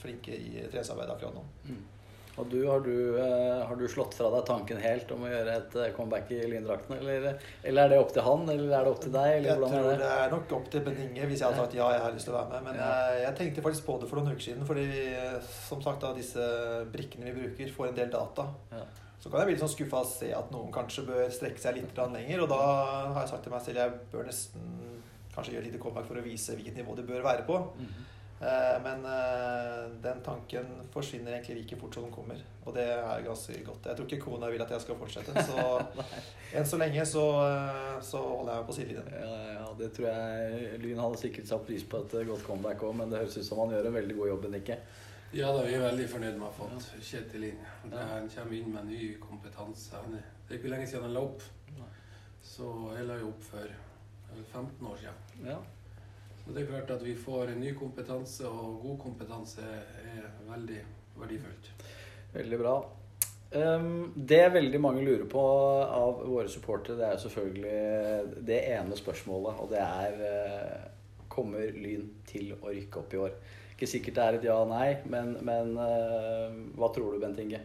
flinke 0.00 0.34
i 0.34 0.64
treningsarbeidet 0.64 1.14
akkurat 1.14 1.36
nå. 1.36 1.44
Mm. 1.68 1.82
Og 2.34 2.48
du 2.50 2.64
har, 2.66 2.80
du, 2.82 3.18
eh, 3.20 3.60
har, 3.62 3.76
du, 3.78 3.84
slått 3.90 4.16
fra 4.18 4.30
deg 4.32 4.46
tanken 4.48 4.80
helt 4.82 5.10
om 5.14 5.22
å 5.22 5.30
gjøre 5.30 5.52
et 5.60 5.76
eh, 5.78 5.92
comeback 5.94 6.32
i 6.34 6.40
lyndrakten? 6.50 6.96
Eller, 6.98 7.36
eller, 7.62 7.84
er 7.84 7.92
det 7.92 8.00
opp 8.02 8.10
til 8.16 8.26
han, 8.26 8.42
eller 8.50 8.72
er 8.74 8.88
det 8.88 8.90
opp 8.94 9.04
til 9.04 9.14
deg? 9.14 9.30
jeg 9.44 9.58
tror 9.60 9.76
det? 9.86 9.94
det? 10.00 10.10
er 10.24 10.34
nok 10.34 10.54
opp 10.58 10.66
til 10.72 10.84
Beninge 10.88 11.28
hvis 11.30 11.44
jeg 11.44 11.46
hadde 11.46 11.62
sagt 11.62 11.78
ja, 11.78 11.92
jeg 11.94 12.02
har 12.02 12.16
lyst 12.16 12.28
til 12.28 12.34
å 12.34 12.40
være 12.40 12.50
med. 12.56 12.66
Men 12.66 12.80
ja. 12.80 12.88
jeg, 12.90 13.22
jeg, 13.22 13.36
tenkte 13.40 13.66
faktisk 13.68 13.86
på 13.86 13.98
det 14.02 14.10
for 14.10 14.20
noen 14.20 14.34
uker 14.34 14.46
siden, 14.48 14.66
fordi 14.66 14.88
som 15.60 15.84
sagt 15.84 16.02
da, 16.02 16.10
disse 16.16 16.48
brikkene 16.94 17.30
vi 17.30 17.36
bruker, 17.38 17.74
får 17.76 17.92
en 17.92 18.00
del 18.00 18.10
data. 18.14 18.48
Ja. 18.74 18.82
Så 19.22 19.30
kan 19.30 19.40
jeg 19.40 19.48
bli 19.48 19.54
litt 19.54 19.62
sånn 19.62 19.72
skuffa 19.72 20.02
og 20.02 20.10
se 20.10 20.32
at 20.36 20.50
noen 20.52 20.72
kanskje 20.74 21.06
bør 21.06 21.30
strekke 21.32 21.62
seg 21.62 21.78
litt 21.78 21.96
lenger. 21.96 22.42
Og 22.44 22.50
da 22.50 22.58
har 23.14 23.22
jeg 23.22 23.30
sagt 23.30 23.46
til 23.46 23.54
meg 23.54 23.62
selv 23.64 23.80
jeg 23.80 23.94
bør 24.12 24.26
nesten 24.28 24.74
kanskje 25.34 25.54
gjøre 25.54 25.64
et 25.64 25.70
lite 25.70 25.80
comeback 25.82 26.10
for 26.10 26.20
å 26.20 26.24
vise 26.26 26.56
hvilket 26.58 26.76
nivå 26.76 26.98
det 26.98 27.06
bør 27.08 27.24
være 27.24 27.46
på. 27.46 27.56
Mm 27.78 27.86
-hmm. 27.86 28.10
Eh, 28.40 28.82
men 28.82 29.04
eh, 29.04 29.90
den 30.02 30.20
tanken 30.20 30.66
forsvinner 30.92 31.32
egentlig 31.32 31.56
like 31.56 31.76
fort 31.76 31.94
som 31.94 32.02
den 32.02 32.12
kommer. 32.12 32.40
Og 32.64 32.74
det 32.74 32.84
er 32.92 33.22
ganske 33.22 33.60
godt. 33.64 33.86
Jeg 33.86 33.96
tror 33.96 34.08
ikke 34.08 34.24
kona 34.24 34.50
vil 34.50 34.62
at 34.62 34.74
jeg 34.74 34.84
skal 34.84 34.98
fortsette. 34.98 35.44
Så 35.48 36.58
enn 36.58 36.66
så 36.66 36.78
lenge 36.80 37.06
så, 37.06 37.24
eh, 37.46 37.96
så, 38.02 38.20
holder 38.20 38.52
jeg 38.52 38.60
meg 38.60 38.68
på 38.68 38.76
sidelinjen. 38.76 39.14
Ja, 39.14 39.38
ja, 39.60 39.70
det 39.78 39.90
tror 39.96 40.08
jeg 40.10 40.82
Lyn 40.82 41.02
hadde 41.02 41.22
sikkert 41.22 41.50
satt 41.50 41.66
pris 41.66 41.86
på 41.86 42.02
et 42.02 42.14
godt 42.28 42.46
comeback 42.46 42.82
òg, 42.82 42.94
men 42.98 43.10
det 43.10 43.22
høres 43.22 43.38
ut 43.38 43.48
som 43.48 43.62
han 43.64 43.74
gjør 43.74 43.90
en 43.90 43.98
veldig 44.00 44.18
god 44.20 44.32
jobb, 44.34 44.48
Nikke. 44.54 44.78
Ja 45.34 45.48
da, 45.50 45.64
vi 45.66 45.74
er 45.74 45.82
veldig 45.82 46.04
fornøyd 46.06 46.36
med 46.38 46.46
å 46.46 46.50
ha 46.52 46.54
fått 46.54 46.90
Kjetil 47.02 47.48
inn. 47.48 47.62
Han 47.90 48.28
kommer 48.30 48.54
inn 48.54 48.68
med 48.70 48.86
ny 48.86 49.14
kompetanse. 49.22 50.02
Det 50.12 50.52
er 50.52 50.60
ikke 50.60 50.70
lenge 50.70 50.86
siden 50.86 51.08
han 51.08 51.16
la 51.16 51.24
opp. 51.26 51.42
Så 52.44 52.68
jeg 52.94 53.08
la 53.08 53.16
jo 53.18 53.32
opp 53.32 53.48
for 53.48 53.72
15 54.52 54.86
år 54.92 55.00
siden. 55.00 55.48
Ja. 55.48 55.58
Så 56.44 56.52
det 56.52 56.62
er 56.62 56.68
klart 56.68 56.90
at 56.92 57.04
vi 57.04 57.14
får 57.16 57.54
ny 57.56 57.72
kompetanse, 57.78 58.44
og 58.48 58.82
god 58.82 58.98
kompetanse 59.06 59.64
er 59.64 60.26
veldig 60.48 60.82
verdifullt. 61.16 61.70
Veldig 62.34 62.58
bra. 62.60 62.74
Det 63.54 64.40
veldig 64.52 64.80
mange 64.82 65.04
lurer 65.06 65.28
på 65.30 65.42
av 65.84 66.24
våre 66.26 66.50
supportere, 66.50 66.98
det 66.98 67.06
er 67.06 67.20
selvfølgelig 67.22 68.46
det 68.48 68.60
ene 68.74 68.98
spørsmålet, 68.98 69.60
og 69.62 69.70
det 69.70 69.82
er 69.84 70.16
uh, 70.24 70.90
Kommer 71.30 71.70
Lyn 71.74 72.08
til 72.26 72.52
å 72.56 72.72
rykke 72.72 73.00
opp 73.00 73.14
i 73.14 73.20
år? 73.24 73.36
Ikke 73.74 73.88
sikkert 73.90 74.18
det 74.18 74.24
er 74.24 74.38
et 74.38 74.48
ja 74.48 74.58
og 74.62 74.68
nei, 74.70 74.88
men, 75.10 75.36
men 75.46 75.72
uh, 75.78 76.50
hva 76.78 76.90
tror 76.94 77.14
du, 77.14 77.22
Bent 77.22 77.40
Inge? 77.42 77.62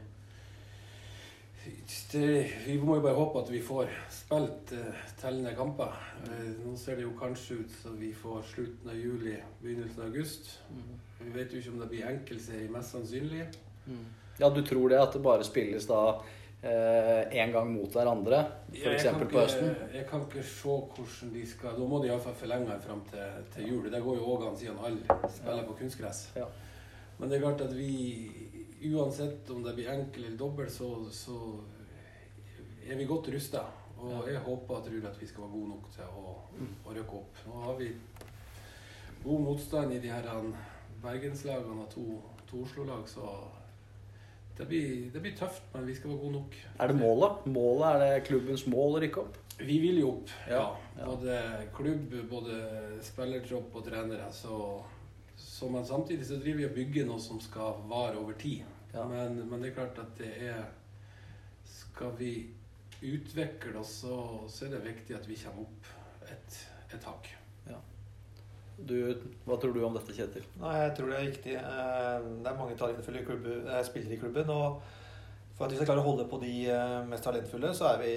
Det, 2.11 2.29
vi 2.65 2.77
må 2.81 2.97
jo 2.97 3.03
bare 3.05 3.17
håpe 3.17 3.43
at 3.43 3.51
vi 3.53 3.61
får 3.63 3.91
spilt 4.13 4.73
uh, 4.77 5.03
tellende 5.21 5.53
kamper. 5.57 5.95
Uh, 6.25 6.49
nå 6.63 6.75
ser 6.79 6.99
det 6.99 7.05
jo 7.07 7.13
kanskje 7.19 7.61
ut 7.63 7.77
som 7.81 7.99
vi 7.99 8.13
får 8.15 8.41
slutten 8.53 8.91
av 8.91 8.97
juli, 8.97 9.38
begynnelsen 9.61 10.03
av 10.03 10.09
august. 10.11 10.51
Mm. 10.71 10.97
Vi 11.19 11.35
vet 11.35 11.53
jo 11.53 11.61
ikke 11.61 11.75
om 11.75 11.79
det 11.83 11.91
blir 11.93 12.09
enkeltserie, 12.09 12.71
mest 12.73 12.95
sannsynlig. 12.95 13.47
Mm. 13.85 14.05
Ja, 14.39 14.49
du 14.49 14.61
tror 14.65 14.89
det 14.89 15.01
at 15.01 15.15
det 15.15 15.23
bare 15.23 15.47
spilles 15.47 15.88
da 15.89 16.03
én 16.61 17.49
eh, 17.49 17.51
gang 17.53 17.69
mot 17.71 17.93
hverandre, 17.95 18.39
f.eks. 18.73 19.05
på 19.15 19.39
høsten? 19.39 19.69
Jeg 19.93 20.05
kan 20.09 20.25
ikke 20.25 20.43
se 20.43 20.73
hvordan 20.73 21.29
de 21.31 21.43
skal 21.47 21.77
Da 21.77 21.85
må 21.88 22.01
de 22.03 22.09
iallfall 22.09 22.35
forlenge 22.35 22.67
den 22.67 22.81
fram 22.83 23.03
til, 23.07 23.38
til, 23.53 23.69
jul. 23.71 23.85
Det 23.91 24.01
går 24.03 24.17
jo 24.19 24.33
òg 24.33 24.49
an 24.49 24.57
siden 24.59 24.81
alle 24.83 25.19
spiller 25.31 25.63
på 25.69 25.77
kunstgress. 25.79 26.25
Ja. 26.35 26.49
Men 27.19 27.31
det 27.31 27.38
er 27.38 27.45
klart 27.45 27.63
at 27.63 27.71
vi 27.77 27.93
uansett 28.83 29.50
om 29.50 29.63
det 29.63 29.75
blir 29.75 29.91
enkel 29.91 30.25
eller 30.25 30.38
dobbel, 30.38 30.69
så, 30.71 30.89
så 31.12 31.36
er 32.88 32.95
vi 32.95 33.07
godt 33.09 33.29
rusta. 33.33 33.65
Og 34.00 34.29
jeg 34.31 34.39
håper 34.45 34.75
og 34.75 34.86
tror 34.86 35.07
at 35.09 35.21
vi 35.21 35.27
skal 35.27 35.43
være 35.43 35.51
gode 35.51 35.69
nok 35.74 35.88
til 35.91 36.19
å, 36.21 36.36
å 36.88 36.93
rykke 36.95 37.17
opp. 37.19 37.41
Nå 37.48 37.63
har 37.65 37.79
vi 37.79 37.89
god 39.24 39.41
motstand 39.43 39.93
i 39.93 40.00
de 40.00 40.12
her 40.12 40.29
bergenslagene 41.03 41.83
og 41.83 41.89
to, 41.91 42.05
to 42.48 42.63
Oslo-lag, 42.63 43.03
så 43.12 43.33
det 44.59 44.67
blir, 44.67 44.88
det 45.13 45.21
blir, 45.24 45.36
tøft, 45.39 45.63
men 45.74 45.86
vi 45.88 45.95
skal 45.95 46.12
være 46.12 46.21
gode 46.24 46.38
nok. 46.38 46.55
Er 46.79 46.91
det 46.91 46.95
målet? 47.00 47.45
Målet 47.48 47.86
Er 47.89 48.01
det 48.03 48.24
klubbens 48.27 48.65
mål 48.67 48.98
å 48.98 49.03
rykke 49.03 49.21
opp? 49.24 49.38
Vi 49.59 49.77
vil 49.83 50.00
jo 50.01 50.09
opp, 50.13 50.31
ja. 50.48 50.63
ja. 50.95 51.05
Både 51.05 51.38
klubb, 51.75 52.15
både 52.31 52.57
spillertropp 53.03 53.75
og 53.75 53.86
trenere. 53.88 54.27
Så, 54.36 54.57
så, 55.39 55.69
men 55.72 55.88
samtidig 55.88 56.27
så 56.27 56.38
driver 56.41 56.62
vi 56.62 56.67
og 56.67 56.77
bygger 56.77 57.10
noe 57.10 57.24
som 57.24 57.41
skal 57.43 57.81
vare 57.89 58.19
over 58.19 58.38
tid. 58.39 58.67
Ja. 58.93 59.08
Men, 59.08 59.41
men, 59.48 59.60
det 59.62 59.72
er 59.72 59.79
klart 59.81 60.00
at 60.01 60.15
det 60.17 60.31
er 60.50 60.63
Skal 61.69 62.15
vi 62.17 62.31
utvikle 63.05 63.79
oss, 63.79 64.00
så, 64.01 64.15
så 64.50 64.65
er 64.65 64.74
det 64.75 64.86
viktig 64.88 65.15
at 65.15 65.27
vi 65.29 65.38
kommer 65.39 65.67
opp 65.67 65.91
et, 66.31 66.63
et 66.96 67.05
hakk. 67.05 67.29
Du, 68.88 68.96
hva 69.46 69.58
tror 69.60 69.74
du 69.75 69.81
om 69.84 69.96
dette, 69.96 70.13
Kjetil? 70.15 70.46
Nei, 70.62 70.75
Jeg 70.84 70.96
tror 70.98 71.12
det 71.12 71.17
er 71.17 71.27
viktig. 71.27 71.55
Eh, 71.60 72.29
det 72.39 72.51
er 72.51 72.60
mange 72.60 72.77
talentfulle 72.79 73.24
eh, 73.25 73.84
spillere 73.88 74.15
i 74.15 74.22
klubben. 74.22 74.50
og 74.50 74.81
for 75.58 75.67
at 75.67 75.74
vi 75.74 75.79
skal 75.79 75.89
klare 75.89 76.00
å 76.00 76.08
holde 76.08 76.24
på 76.31 76.38
de 76.39 76.53
eh, 76.72 77.00
mest 77.10 77.25
talentfulle, 77.27 77.74
så 77.75 77.89
er 77.89 77.98
vi 78.00 78.13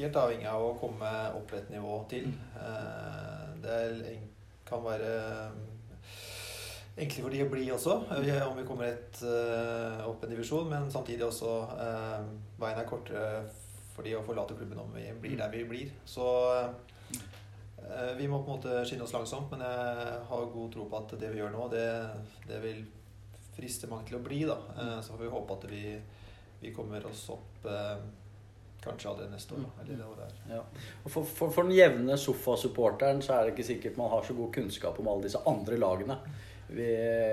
helt 0.00 0.18
avhengig 0.18 0.48
av 0.50 0.64
å 0.64 0.74
komme 0.80 1.12
opp 1.38 1.54
et 1.54 1.70
nivå 1.70 2.00
til. 2.10 2.32
Det 3.62 4.16
kan 4.66 4.82
være 4.82 5.12
enklere 6.96 7.26
for 7.26 7.34
de 7.36 7.44
å 7.44 7.52
bli 7.52 7.68
også, 7.74 7.94
om 8.48 8.56
vi 8.56 8.64
kommer 8.64 8.88
et, 8.88 9.22
opp 10.06 10.24
en 10.24 10.32
divisjon. 10.32 10.68
Men 10.70 10.90
samtidig 10.92 11.26
også 11.26 11.52
veien 12.56 12.80
er 12.80 12.88
kortere 12.88 13.44
for 13.92 14.04
de 14.04 14.14
å 14.16 14.24
forlate 14.24 14.56
klubben 14.56 14.80
om 14.80 14.92
vi 14.96 15.10
blir 15.20 15.36
der 15.40 15.52
vi 15.52 15.64
blir. 15.68 15.92
Så 16.08 16.24
Eh, 17.90 18.14
vi 18.16 18.28
må 18.28 18.42
på 18.42 18.50
en 18.50 18.58
måte 18.58 18.84
skynde 18.86 19.06
oss 19.06 19.14
langsomt, 19.14 19.50
men 19.52 19.62
jeg 19.62 20.20
har 20.28 20.52
god 20.52 20.70
tro 20.74 20.86
på 20.90 21.00
at 21.00 21.16
det 21.20 21.30
vi 21.32 21.40
gjør 21.40 21.52
nå, 21.54 21.66
det, 21.70 21.86
det 22.48 22.60
vil 22.64 22.84
friste 23.56 23.88
mange 23.90 24.08
til 24.08 24.18
å 24.18 24.24
bli. 24.24 24.42
da. 24.48 24.56
Eh, 24.74 24.96
så 25.04 25.14
får 25.14 25.22
vi 25.22 25.34
håpe 25.34 25.58
at 25.58 25.66
vi, 25.70 25.82
vi 26.64 26.72
kommer 26.74 27.06
oss 27.06 27.26
opp 27.34 27.68
eh, 27.70 27.94
kanskje 28.82 29.12
allerede 29.12 29.36
neste 29.36 29.54
år. 29.54 29.68
eller 29.84 30.00
det 30.00 30.08
året. 30.08 30.42
Ja. 30.50 30.64
Og 31.04 31.12
for, 31.12 31.22
for, 31.28 31.54
for, 31.54 31.62
den 31.68 31.76
jevne 31.78 32.18
sofasupporteren 32.20 33.22
så 33.22 33.36
er 33.36 33.46
det 33.46 33.54
ikke 33.54 33.70
sikkert 33.70 34.00
man 34.00 34.12
har 34.12 34.26
så 34.26 34.36
god 34.38 34.52
kunnskap 34.58 34.98
om 35.02 35.10
alle 35.12 35.28
disse 35.28 35.42
andre 35.46 35.78
lagene 35.80 36.18
vi, 36.68 36.86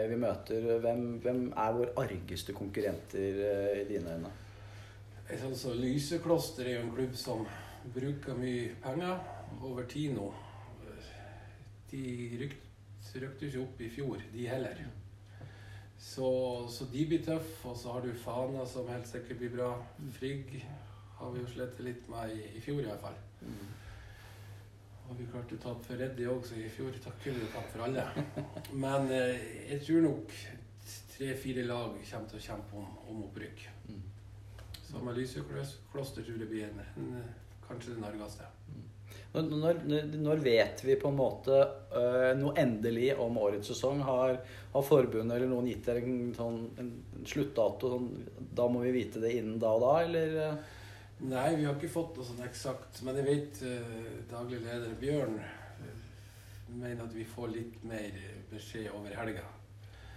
vi 0.09 0.17
møter. 0.19 0.79
Hvem, 0.83 1.05
hvem, 1.23 1.43
er 1.57 1.77
våre 1.77 1.93
argeste 2.05 2.53
konkurrenter 2.53 3.19
i 3.81 3.85
dine 3.89 4.17
øyne? 4.17 4.31
Altså, 5.29 5.73
Lysekloster 5.73 6.67
er 6.67 6.79
jo 6.79 6.87
en 6.87 6.95
klubb 6.95 7.15
som 7.15 7.45
bruker 7.93 8.37
mye 8.37 8.75
penger 8.83 9.19
over 9.61 9.87
tid 9.89 10.13
nå. 10.17 10.27
De 11.91 12.03
rykte 12.41 13.47
ikke 13.47 13.61
opp 13.61 13.81
i 13.81 13.89
fjor, 13.93 14.21
de 14.33 14.47
heller. 14.49 14.85
Så, 15.97 16.29
så 16.69 16.85
de 16.91 17.05
blir 17.07 17.23
tøffe. 17.25 17.69
Og 17.69 17.77
så 17.77 17.91
har 17.93 18.01
du 18.01 18.13
Fana, 18.13 18.65
som 18.65 18.89
helt 18.89 19.07
sikkert 19.07 19.37
blir 19.37 19.53
bra. 19.55 19.69
Frigg 20.17 20.57
har 21.19 21.31
vi 21.31 21.43
jo 21.43 21.53
slitt 21.53 21.79
litt 21.85 22.09
med 22.11 22.33
i, 22.35 22.47
i 22.57 22.63
fjor, 22.63 22.83
fall. 23.01 23.15
Mm. 23.41 23.69
Og 25.09 25.19
vi 25.19 25.27
klarte 25.29 25.57
å 25.57 25.61
tape 25.61 25.85
for 25.85 25.99
Reddy 25.99 26.25
også 26.31 26.57
i 26.57 26.69
fjor 26.71 26.95
kunne 27.23 27.41
vi 27.41 27.49
tape 27.53 27.69
for 27.73 27.85
alle. 27.85 28.05
Men 28.85 29.09
eh, 29.11 29.43
jeg 29.73 29.83
tror 29.85 30.05
nok 30.07 30.35
tre-fire 31.13 31.65
lag 31.67 31.93
kommer 31.99 32.31
til 32.31 32.39
å 32.39 32.45
kjempe 32.47 32.79
om, 32.79 32.89
om 33.11 33.23
opprykk. 33.27 33.67
Mm. 33.89 34.01
Så 34.87 35.03
med 35.03 35.17
Lysøkloster 35.17 36.25
tror 36.25 36.41
jeg 36.41 36.49
blir 36.49 36.67
en, 36.69 36.81
en, 37.01 37.21
kanskje 37.67 37.95
det 37.95 38.03
nærmeste. 38.03 38.49
Mm. 38.69 38.89
Når, 39.33 39.79
når, 40.13 40.41
vet 40.45 40.83
vi 40.85 40.95
på 41.01 41.09
en 41.09 41.17
måte 41.17 41.55
uh, 41.93 42.31
noe 42.37 42.53
endelig 42.61 43.15
om 43.21 43.37
årets 43.41 43.71
sesong? 43.71 44.03
Har, 44.05 44.35
har 44.73 44.85
forbundet 44.85 45.37
eller 45.37 45.49
noen 45.49 45.69
gitt 45.71 45.87
dere 45.89 46.03
en, 46.05 46.29
sånn, 46.37 46.59
en 46.81 46.91
sluttdato? 47.29 47.89
Sånn, 47.95 48.09
da 48.53 48.67
må 48.69 48.83
vi 48.85 48.93
vite 48.93 49.21
det 49.23 49.33
innen 49.39 49.57
da 49.61 49.73
og 49.73 49.85
da, 49.85 49.93
eller? 50.05 50.57
Nei, 51.19 51.55
vi 51.55 51.65
har 51.65 51.75
ikke 51.77 51.91
fått 51.93 52.17
noe 52.17 52.27
sånn 52.27 52.43
eksakt. 52.45 53.01
Men 53.05 53.19
jeg 53.21 53.27
vet 53.29 53.61
uh, 53.67 54.07
daglig 54.31 54.63
leder 54.63 54.95
Bjørn 54.99 55.37
uh, 55.39 56.07
mener 56.73 57.05
at 57.05 57.13
vi 57.15 57.27
får 57.27 57.53
litt 57.53 57.85
mer 57.87 58.17
beskjed 58.51 58.89
over 58.91 59.13
helga. 59.15 59.45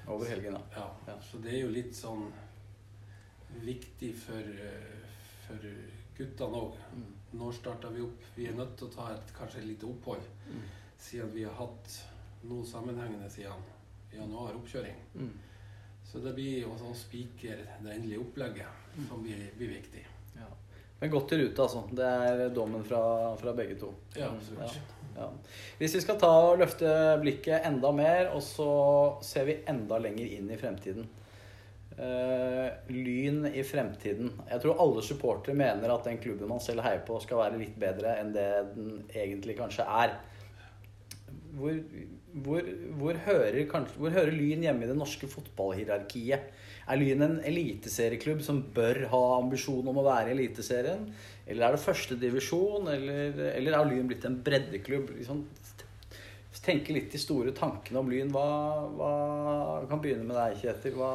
Over 0.06 0.30
helgen, 0.30 0.56
ja. 0.74 0.88
ja. 1.06 1.18
Så 1.22 1.38
det 1.42 1.52
er 1.54 1.64
jo 1.64 1.74
litt 1.74 1.94
sånn 1.98 2.26
viktig 3.62 4.12
for, 4.18 4.58
for 5.46 5.70
guttene 6.16 6.60
òg. 6.64 6.76
Mm. 6.94 7.06
Når 7.36 7.56
starta 7.58 7.90
vi 7.92 8.04
opp? 8.04 8.28
Vi 8.36 8.46
er 8.48 8.56
nødt 8.56 8.76
til 8.78 8.88
å 8.88 8.94
ta 8.94 9.08
et 9.14 9.32
kanskje 9.36 9.62
et 9.62 9.70
lite 9.72 9.88
opphold. 9.88 10.26
Mm. 10.48 10.62
Siden 11.02 11.32
vi 11.34 11.44
har 11.44 11.56
hatt 11.58 11.98
noe 12.46 12.66
sammenhengende 12.66 13.28
siden 13.32 13.64
januar 14.14 14.56
oppkjøring. 14.56 14.98
Mm. 15.14 15.32
Så 16.06 16.22
det 16.22 16.34
blir 16.36 16.68
å 16.70 16.94
spikre 16.96 17.58
det 17.82 17.96
endelige 17.96 18.22
opplegget 18.22 18.92
mm. 18.96 19.08
som 19.08 19.24
blir, 19.24 19.42
blir 19.58 19.74
viktig. 19.74 20.04
Men 21.00 21.12
godt 21.12 21.34
i 21.36 21.40
rute, 21.42 21.62
altså. 21.62 21.82
Det 21.92 22.06
er 22.06 22.54
dommen 22.56 22.84
fra, 22.86 23.00
fra 23.36 23.52
begge 23.56 23.76
to. 23.80 23.92
Ja, 24.16 24.30
absolutt. 24.32 24.76
Ja. 24.76 24.96
Ja. 25.16 25.30
Hvis 25.80 25.94
vi 25.96 26.02
skal 26.04 26.18
ta 26.20 26.30
og 26.50 26.58
løfte 26.60 26.90
blikket 27.22 27.64
enda 27.68 27.92
mer, 27.96 28.30
og 28.36 28.42
så 28.44 28.70
ser 29.24 29.48
vi 29.48 29.60
enda 29.68 30.00
lenger 30.02 30.34
inn 30.38 30.50
i 30.52 30.58
fremtiden. 30.60 31.08
Uh, 31.96 32.68
lyn 32.92 33.46
i 33.48 33.62
fremtiden. 33.64 34.28
Jeg 34.50 34.60
tror 34.60 34.82
alle 34.84 35.04
supportere 35.04 35.56
mener 35.56 35.92
at 35.94 36.04
den 36.04 36.18
klubben 36.20 36.50
man 36.50 36.60
selv 36.60 36.84
heier 36.84 37.00
på, 37.06 37.16
skal 37.24 37.40
være 37.40 37.60
litt 37.62 37.78
bedre 37.80 38.18
enn 38.20 38.34
det 38.34 38.48
den 38.74 38.90
egentlig 39.14 39.56
kanskje 39.56 39.86
er. 39.88 40.12
Hvor, 41.56 41.78
hvor, 42.44 42.68
hvor, 43.00 43.22
hører, 43.24 43.62
kanskje, 43.70 43.96
hvor 44.02 44.12
hører, 44.12 44.34
Lyn 44.34 44.66
hjemme 44.66 44.84
i 44.84 44.90
det 44.90 44.98
norske 44.98 45.28
fotballhierarkiet? 45.32 46.50
Er 46.86 47.00
Lyn 47.00 47.24
en 47.26 47.38
eliteserieklubb 47.42 48.42
som 48.46 48.60
bør 48.74 49.06
ha 49.10 49.22
ambisjon 49.40 49.88
om 49.90 49.96
å 49.98 50.06
være 50.06 50.30
i 50.30 50.36
Eliteserien? 50.36 51.08
Eller 51.46 51.66
er 51.66 51.74
det 51.74 51.82
førstedivisjon? 51.82 52.86
Eller, 52.92 53.40
eller 53.56 53.78
er 53.78 53.88
Lyn 53.90 54.10
blitt 54.10 54.26
en 54.28 54.38
breddeklubb? 54.46 55.10
Liksom, 55.16 55.42
tenke 56.66 56.94
litt 56.94 57.12
de 57.12 57.20
store 57.20 57.52
tankene 57.56 58.00
om 58.00 58.10
Lyn. 58.10 58.30
Hva, 58.34 58.46
hva 58.98 59.10
kan 59.90 60.02
begynne 60.02 60.26
med 60.26 60.38
deg, 60.38 60.56
Kjetil. 60.62 60.96
Hva, 60.98 61.10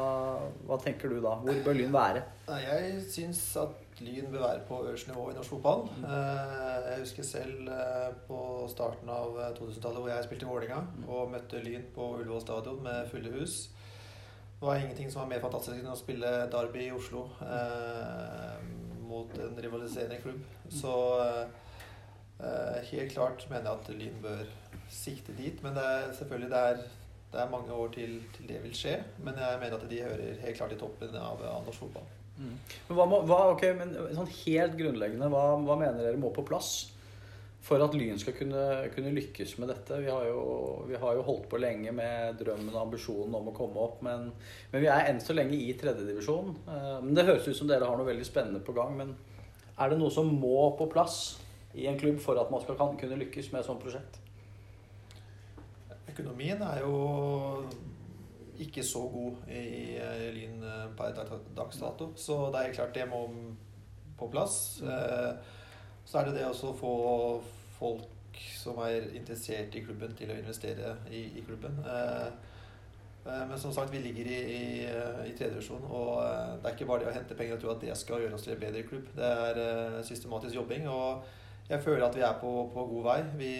hva, 0.67 0.79
tenker 0.81 1.11
du 1.11 1.19
da? 1.23 1.37
Hvor 1.43 1.63
bør 1.65 1.77
Lyn 1.77 1.95
være? 1.95 2.23
Jeg 2.61 3.01
syns 3.11 3.41
at 3.61 4.01
Lyn 4.01 4.31
bør 4.31 4.47
være 4.47 4.63
på 4.67 4.79
øverste 4.81 5.11
nivå 5.11 5.27
i 5.31 5.35
norsk 5.37 5.55
fotball. 5.55 5.85
Mm. 5.97 6.07
Eh, 6.07 6.87
jeg 6.87 7.03
husker 7.03 7.27
selv 7.27 7.69
eh, 7.75 8.07
på 8.27 8.39
starten 8.71 9.11
av 9.13 9.37
2000-tallet 9.59 10.03
hvor 10.03 10.11
jeg 10.13 10.27
spilte 10.27 10.47
i 10.47 10.51
Vålerenga 10.51 10.81
mm. 10.87 11.05
og 11.11 11.35
møtte 11.35 11.61
Lyn 11.63 11.85
på 11.95 12.15
Ullevål 12.17 12.43
stadion 12.43 12.81
med 12.85 13.07
fulle 13.13 13.35
hus. 13.37 13.61
Det 14.61 14.67
var 14.67 14.75
ingenting 14.75 15.11
som 15.11 15.21
var 15.21 15.29
mer 15.31 15.39
fantastisk 15.41 15.79
enn 15.79 15.89
å 15.89 15.97
spille 15.97 16.31
Derby 16.53 16.83
i 16.85 16.91
Oslo 16.93 17.23
eh, 17.41 18.59
mot 19.09 19.31
en 19.41 19.55
rivaliserende 19.57 20.19
klubb. 20.21 20.43
Så 20.69 20.91
eh, 21.17 22.75
helt 22.91 23.15
klart 23.15 23.47
mener 23.49 23.71
jeg 23.71 23.79
at 23.79 23.89
Lyn 23.97 24.19
bør 24.21 24.43
sikte 24.93 25.33
dit. 25.33 25.57
Men 25.65 25.73
det 25.79 25.87
er, 25.95 26.05
selvfølgelig 26.19 26.51
det 26.53 26.61
er, 26.67 26.85
det 27.33 27.41
er 27.41 27.49
mange 27.55 27.73
år 27.73 27.89
til, 27.97 28.13
til, 28.35 28.45
det 28.51 28.61
vil 28.67 28.77
skje. 28.77 28.99
Men 29.25 29.41
jeg 29.41 29.57
mener 29.63 29.79
at 29.79 29.89
de 29.95 30.03
hører 30.05 30.45
helt 30.45 30.61
klart 30.61 30.77
i 30.77 30.79
toppen 30.83 31.17
av, 31.17 31.41
av 31.55 31.65
norsk 31.65 31.87
fotball. 31.87 32.05
Mm. 32.37 32.53
Men, 32.53 32.95
hva 32.99 33.09
må, 33.09 33.23
hva, 33.33 33.41
okay, 33.55 33.73
men 33.81 33.97
sånn 34.13 34.29
helt 34.43 34.77
grunnleggende, 34.77 35.33
hva, 35.33 35.43
hva, 35.57 35.81
mener 35.81 36.05
dere 36.05 36.21
må 36.21 36.29
på 36.37 36.45
plass 36.45 36.91
for 37.61 37.83
at 37.85 37.93
Lyn 37.93 38.17
skal 38.17 38.33
kunne, 38.33 38.61
kunne 38.95 39.13
lykkes 39.13 39.53
med 39.61 39.69
dette? 39.69 39.99
Vi 40.01 40.09
har, 40.09 40.25
jo, 40.25 40.41
vi 40.89 40.97
har, 40.97 41.13
jo, 41.17 41.25
holdt 41.27 41.45
på 41.51 41.59
lenge 41.61 41.93
med 41.93 42.39
drømmen 42.39 42.73
og 42.73 42.87
ambisjonen 42.87 43.37
om 43.37 43.51
å 43.51 43.55
komme 43.55 43.83
opp, 43.83 43.99
men, 44.05 44.31
men 44.71 44.81
vi 44.81 44.89
er 44.89 45.11
enn 45.11 45.21
så 45.21 45.35
lenge 45.37 45.59
i 45.59 45.75
tredjedivisjon. 45.77 46.55
Uh, 46.65 46.97
men 47.03 47.13
det 47.17 47.27
høres 47.29 47.45
ut 47.45 47.59
som 47.59 47.69
dere 47.69 47.85
har 47.85 47.99
noe 47.99 48.09
veldig 48.09 48.25
spennende 48.25 48.63
på 48.65 48.73
gang. 48.77 48.97
Men 48.97 49.13
er 49.77 49.93
det 49.93 50.01
noe 50.01 50.13
som 50.13 50.33
må 50.33 50.71
på 50.79 50.89
plass 50.89 51.21
i 51.77 51.85
en 51.87 52.01
klubb 52.01 52.17
for 52.23 52.41
at 52.41 52.49
man 52.51 52.65
skal 52.65 52.81
kunne 52.81 53.21
lykkes 53.21 53.53
med 53.53 53.61
et 53.61 53.69
sånt 53.69 53.85
prosjekt? 53.85 54.17
Økonomien 56.11 56.59
er 56.65 56.81
jo 56.81 56.97
ikke 58.61 58.83
så 58.85 59.05
god 59.09 59.45
i 59.53 59.95
Lyn 60.33 60.65
per 60.97 61.13
dags 61.15 61.79
dato. 61.81 62.11
Så 62.19 62.43
det 62.53 62.65
er 62.65 62.75
klart 62.75 62.97
det 62.97 63.07
må 63.09 63.23
på 64.19 64.27
plass. 64.33 64.81
Så 66.05 66.19
er 66.19 66.29
det 66.29 66.39
det 66.39 66.47
å 66.47 66.73
få 66.77 66.93
folk 67.77 68.39
som 68.57 68.79
er 68.85 69.11
interessert 69.17 69.75
i 69.75 69.83
klubben, 69.83 70.15
til 70.17 70.31
å 70.31 70.39
investere 70.39 70.95
i, 71.11 71.25
i 71.39 71.43
klubben. 71.45 71.77
Men 73.25 73.53
som 73.61 73.73
sagt, 73.73 73.91
vi 73.93 74.01
ligger 74.01 74.25
i, 74.25 74.37
i, 74.55 74.63
i 75.29 75.33
tredjedivisjon, 75.37 75.83
og 75.93 76.23
det 76.61 76.69
er 76.71 76.73
ikke 76.73 76.87
bare 76.89 77.03
det 77.03 77.11
å 77.11 77.13
hente 77.19 77.37
penger 77.37 77.57
og 77.57 77.61
tro 77.61 77.73
at 77.75 77.83
det 77.83 77.97
skal 77.99 78.23
gjøre 78.23 78.37
oss 78.37 78.47
til 78.47 78.55
en 78.55 78.63
bedre 78.63 78.81
klubb. 78.87 79.11
Det 79.17 79.29
er 79.45 80.01
systematisk 80.07 80.57
jobbing. 80.57 80.89
og 80.89 81.21
jeg 81.71 81.83
føler 81.83 82.05
at 82.05 82.15
vi 82.15 82.21
er 82.21 82.39
på, 82.41 82.51
på 82.73 82.85
god 82.85 83.03
vei. 83.03 83.19
Vi, 83.37 83.51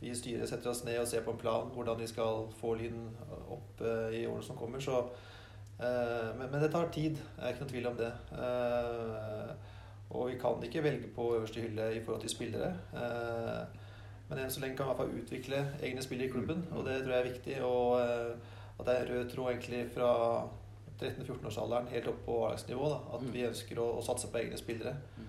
vi 0.00 0.10
i 0.10 0.14
styret 0.16 0.48
setter 0.50 0.72
oss 0.72 0.84
ned 0.86 0.98
og 0.98 1.06
ser 1.06 1.22
på 1.26 1.34
en 1.34 1.38
plan 1.38 1.70
hvordan 1.74 2.00
vi 2.00 2.08
skal 2.10 2.48
få 2.58 2.74
lyden 2.80 3.10
opp 3.54 3.82
i 4.14 4.24
årene 4.26 4.46
som 4.46 4.58
kommer. 4.58 4.82
Så, 4.82 5.04
men, 5.78 6.48
men, 6.48 6.60
det 6.62 6.72
tar 6.72 6.90
tid. 6.94 7.20
Det 7.36 7.44
er 7.44 7.54
ikke 7.54 7.66
noen 7.66 7.74
tvil 7.74 7.90
om 7.92 8.00
det. 8.00 8.10
Og 10.10 10.30
vi 10.30 10.38
kan 10.40 10.62
ikke 10.64 10.82
velge 10.84 11.10
på 11.14 11.34
øverste 11.36 11.60
hylle 11.60 11.90
i 11.96 12.00
forhold 12.04 12.22
til 12.24 12.32
spillere. 12.32 12.70
men 14.28 14.38
enn 14.38 14.50
så 14.50 14.60
lenge 14.60 14.76
kan 14.76 14.86
vi 14.86 14.92
i 14.92 14.94
hvert 14.94 15.02
fall 15.02 15.20
utvikle 15.20 15.58
egne 15.82 16.02
spillere 16.04 16.28
i 16.28 16.32
klubben, 16.32 16.64
og 16.72 16.84
det 16.84 17.02
tror 17.02 17.12
jeg 17.12 17.20
er 17.20 17.28
viktig. 17.32 17.58
Og 17.64 18.00
at 18.78 18.86
det 18.86 18.94
er 18.94 19.02
en 19.02 19.12
rød 19.12 19.30
tråd 19.30 19.50
egentlig 19.50 19.82
fra 19.92 20.10
13-14-årsalderen 20.98 21.90
helt 21.92 22.10
opp 22.10 22.22
på 22.26 22.36
A-lagsnivå. 22.46 22.90
At 23.14 23.22
mm. 23.22 23.32
vi 23.34 23.46
ønsker 23.48 23.80
å, 23.82 23.88
å 23.98 24.04
satse 24.04 24.30
på 24.30 24.40
egne 24.40 24.58
spillere. 24.58 24.94
Mm. 25.18 25.26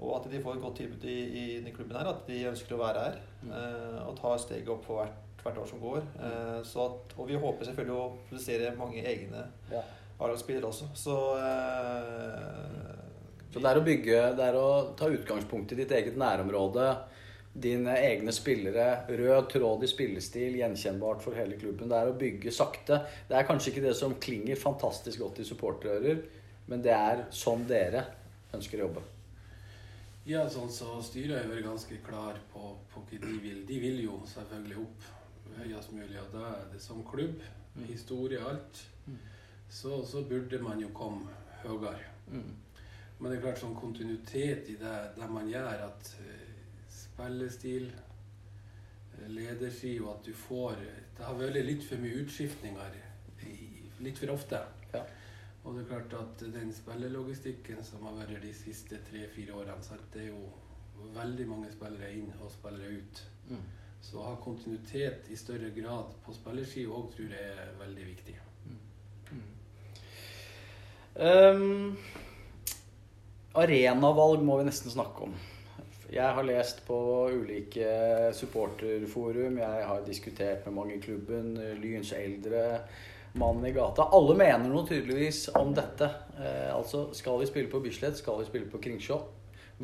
Og 0.00 0.14
at 0.16 0.28
de 0.32 0.40
får 0.40 0.56
et 0.56 0.62
godt 0.64 0.78
tilbud 0.80 1.04
i, 1.04 1.16
i 1.28 1.44
denne 1.58 1.74
klubben 1.76 1.98
her. 1.98 2.08
At 2.12 2.24
de 2.28 2.38
ønsker 2.50 2.76
å 2.76 2.80
være 2.80 3.06
her. 3.06 3.18
Mm. 3.42 3.52
Eh, 3.56 3.98
og 4.06 4.14
ta 4.20 4.34
steget 4.40 4.72
opp 4.72 4.86
for 4.86 5.02
hvert, 5.02 5.42
hvert 5.44 5.60
år 5.60 5.68
som 5.68 5.82
går. 5.82 6.04
Eh, 6.28 6.58
at, 6.60 7.16
og 7.16 7.28
vi 7.28 7.40
håper 7.40 7.68
selvfølgelig 7.68 7.96
å 7.96 8.08
produsere 8.30 8.76
mange 8.80 9.04
egne. 9.04 9.44
A-lagsspillere 10.20 10.68
også. 10.68 10.90
Så 10.96 11.18
eh, 11.40 12.99
Så 13.50 13.58
det 13.58 13.70
er 13.70 13.80
å 13.80 13.86
bygge 13.86 14.18
Det 14.38 14.44
er 14.46 14.56
å 14.58 14.68
ta 14.98 15.08
utgangspunkt 15.10 15.72
i 15.74 15.80
ditt 15.80 15.92
eget 15.96 16.18
nærområde. 16.20 16.86
Dine 17.50 17.96
egne 17.98 18.32
spillere. 18.34 19.04
Rød 19.10 19.48
tråd 19.50 19.84
i 19.84 19.90
spillestil, 19.90 20.58
gjenkjennbart 20.60 21.24
for 21.24 21.34
hele 21.38 21.58
klubben. 21.58 21.90
Det 21.90 21.98
er 21.98 22.10
å 22.10 22.18
bygge 22.18 22.54
sakte. 22.54 23.02
Det 23.28 23.38
er 23.38 23.48
kanskje 23.48 23.72
ikke 23.72 23.86
det 23.88 23.96
som 23.98 24.14
klinger 24.22 24.60
fantastisk 24.60 25.24
godt 25.24 25.42
i 25.42 25.48
supporterører, 25.48 26.22
men 26.70 26.84
det 26.84 26.94
er 26.94 27.24
sånn 27.34 27.66
dere 27.66 28.04
ønsker 28.54 28.78
å 28.78 28.86
jobbe. 28.86 29.02
Ja, 30.28 30.44
sånn 30.52 30.70
så 30.70 31.00
styret 31.02 31.40
er 31.40 31.48
jo 31.56 31.64
ganske 31.64 31.96
klar 32.06 32.38
på, 32.52 32.74
på 32.92 33.02
hva 33.02 33.18
de 33.24 33.36
vil. 33.42 33.64
De 33.66 33.78
vil 33.82 34.02
jo 34.04 34.20
selvfølgelig 34.30 34.78
opp 34.84 35.08
høyest 35.56 35.92
mulig. 35.96 36.18
Og 36.20 36.32
da 36.34 36.46
er 36.54 36.66
det 36.72 36.80
som 36.82 37.02
klubb, 37.06 37.42
mm. 37.74 37.86
historie, 37.88 38.40
alt, 38.46 38.82
mm. 39.06 39.16
så, 39.68 40.00
så, 40.06 40.22
burde 40.28 40.60
man 40.62 40.82
jo 40.82 40.90
komme 40.94 41.30
høyere. 41.64 42.12
Mm. 42.30 42.52
Men 43.20 43.30
det 43.30 43.38
er 43.38 43.44
klart 43.44 43.60
sånn 43.60 43.76
kontinuitet 43.76 44.70
i 44.72 44.78
det, 44.80 44.94
det 45.16 45.28
man 45.28 45.48
gjør, 45.48 45.84
at 45.90 46.12
uh, 46.24 46.80
spillestil, 46.90 47.90
uh, 47.92 49.28
lederski, 49.28 49.98
og 50.00 50.14
at 50.16 50.26
du 50.30 50.32
får 50.34 50.80
Det 51.18 51.26
har 51.26 51.36
vært 51.36 51.60
litt 51.66 51.84
for 51.84 52.00
mye 52.00 52.22
utskiftninger 52.24 53.00
litt 54.00 54.18
for 54.18 54.32
ofte. 54.34 54.60
Ja. 54.92 55.02
Og 55.64 55.76
det 55.76 55.82
er 55.84 55.90
klart 55.90 56.14
at 56.16 56.44
den 56.54 56.72
spillelogistikken 56.72 57.84
som 57.84 58.06
har 58.08 58.16
vært 58.22 58.40
de 58.42 58.52
siste 58.56 59.00
tre-fire 59.10 59.56
årene, 59.58 59.82
så 59.84 59.98
det 60.14 60.24
er 60.24 60.30
jo 60.30 61.10
veldig 61.16 61.46
mange 61.48 61.72
spillere 61.72 62.12
inn 62.16 62.32
og 62.40 62.52
spillere 62.52 62.96
ut. 62.96 63.22
Mm. 63.50 63.66
Så 64.00 64.16
å 64.16 64.30
ha 64.30 64.38
kontinuitet 64.40 65.28
i 65.28 65.36
større 65.36 65.68
grad 65.76 66.14
på 66.24 66.32
spillerski 66.32 66.86
òg 66.88 67.12
tror 67.12 67.36
jeg 67.36 67.52
er 67.52 67.74
veldig 67.80 68.06
viktig. 68.08 68.36
Mm. 68.64 68.80
Mm. 69.30 69.46
Um, 71.20 71.98
Arenavalg 73.58 74.44
må 74.46 74.60
vi 74.60 74.68
nesten 74.68 74.92
snakke 74.92 75.26
om. 75.26 75.32
Jeg 76.10 76.34
har 76.36 76.46
lest 76.46 76.84
på 76.86 76.96
ulike 77.34 77.90
supporterforum, 78.34 79.58
jeg 79.58 79.86
har 79.88 80.04
diskutert 80.06 80.66
med 80.66 80.76
mange 80.76 80.96
i 80.96 81.02
klubben, 81.02 81.56
Lyns 81.82 82.12
eldre, 82.14 82.82
mannen 83.38 83.66
i 83.66 83.72
gata. 83.74 84.06
Alle 84.14 84.36
mener 84.38 84.70
noe 84.70 84.86
tydeligvis 84.86 85.48
om 85.58 85.74
dette. 85.74 86.08
Eh, 86.38 86.70
altså, 86.74 87.08
skal 87.14 87.42
vi 87.42 87.50
spille 87.50 87.70
på 87.70 87.82
Bislett? 87.82 88.18
Skal 88.18 88.38
vi 88.38 88.48
spille 88.50 88.70
på 88.70 88.82
Kringsjå? 88.82 89.18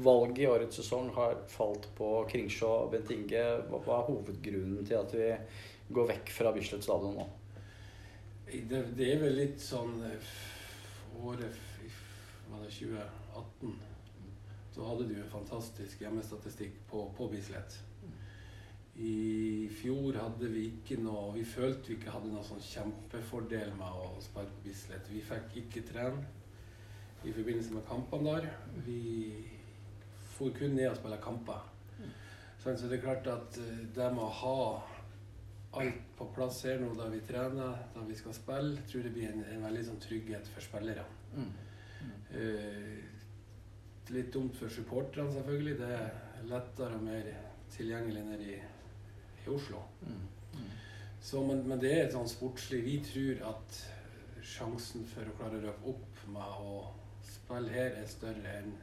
Valget 0.07 0.42
i 0.44 0.48
årets 0.50 0.79
sesong 0.83 1.11
har 1.16 1.38
falt 1.50 1.90
på 1.98 2.11
Kringsjå 2.31 2.72
Bent 2.92 3.11
Inge. 3.14 3.44
Hva 3.70 3.83
er 3.98 4.09
hovedgrunnen 4.11 4.87
til 4.87 4.98
at 4.98 5.14
vi 5.14 5.31
går 5.94 6.11
vekk 6.14 6.35
fra 6.38 6.55
Bislett 6.55 6.87
stadion 6.87 7.18
nå? 7.18 7.29
Det, 8.46 8.83
det, 8.94 9.11
er 9.11 9.22
vel 9.26 9.40
litt 9.42 9.62
sånn 9.62 9.98
eh, 10.07 10.35
året 11.18 11.62
Hva 12.46 12.61
er 12.61 12.66
det? 12.68 12.74
20 12.79 13.26
18, 13.40 13.77
så 14.77 14.87
hadde 14.87 15.09
du 15.09 15.14
en 15.16 15.31
fantastisk 15.33 16.01
hjemmestatistikk 16.05 16.81
på, 16.90 17.07
på 17.16 17.29
Bislett. 17.33 17.79
I 18.96 19.68
fjor 19.77 20.16
hadde 20.16 20.49
vi 20.49 20.62
ikke 20.70 20.96
noe 21.05 21.35
Vi 21.35 21.42
følte 21.44 21.90
vi 21.90 21.99
ikke 21.99 22.14
hadde 22.14 22.31
noen 22.33 22.46
sånn 22.49 22.62
kjempefordel 22.64 23.75
med 23.77 23.99
å 24.01 24.14
spare 24.25 24.49
på 24.49 24.64
Bislett. 24.64 25.11
Vi 25.12 25.20
fikk 25.25 25.59
ikke 25.66 25.85
trene 25.90 26.25
i 27.27 27.33
forbindelse 27.35 27.77
med 27.77 27.85
kampene 27.88 28.38
der. 28.38 28.49
Vi 28.87 29.01
for 30.37 30.53
kun 30.57 30.77
ned 30.77 30.90
og 30.90 30.96
spille 31.01 31.20
kamper. 31.25 31.64
Så 32.66 32.88
det 32.90 32.99
er 32.99 33.03
klart 33.05 33.29
at 33.31 33.59
eh, 33.62 33.83
det 33.94 34.07
med 34.11 34.25
å 34.25 34.33
ha 34.40 34.61
alt 35.79 36.01
på 36.18 36.27
plass 36.35 36.64
her 36.66 36.81
nå 36.83 36.88
da 36.99 37.07
vi 37.12 37.20
trener, 37.22 37.77
da 37.94 38.03
vi 38.09 38.16
skal 38.18 38.35
spille, 38.35 38.81
tror 38.88 39.05
det 39.05 39.12
blir 39.14 39.29
en, 39.31 39.44
en 39.53 39.66
veldig 39.68 39.85
sånn 39.87 40.01
trygghet 40.03 40.49
for 40.51 40.64
spillerne. 40.64 41.05
Mm. 41.37 41.53
Mm. 42.07 42.16
Uh, 42.33 43.05
litt 44.14 44.33
dumt 44.35 44.57
for 44.59 44.73
supporterne, 44.73 45.33
selvfølgelig. 45.35 45.77
Det 45.81 45.92
er 45.97 46.49
lettere 46.51 46.99
og 46.99 47.05
mer 47.07 47.31
tilgjengelig 47.75 48.25
nede 48.27 48.51
i 48.55 48.57
i 49.47 49.55
Oslo. 49.55 49.77
Mm. 50.01 50.12
Mm. 50.53 50.71
Så, 51.21 51.42
men, 51.42 51.62
men, 51.69 51.81
det 51.81 51.92
er 51.95 52.11
sånn 52.12 52.29
sportslig 52.31 52.83
Vi 52.87 52.97
tror 53.07 53.42
at 53.53 53.79
sjansen 54.47 55.07
for 55.11 55.27
å 55.27 55.37
klare 55.38 55.59
å 55.59 55.64
røpe 55.66 55.92
opp 55.95 56.27
med 56.31 56.61
å 56.62 56.77
spille 57.27 57.73
her 57.75 57.97
er 58.01 58.11
større 58.11 58.59
enn 58.61 58.75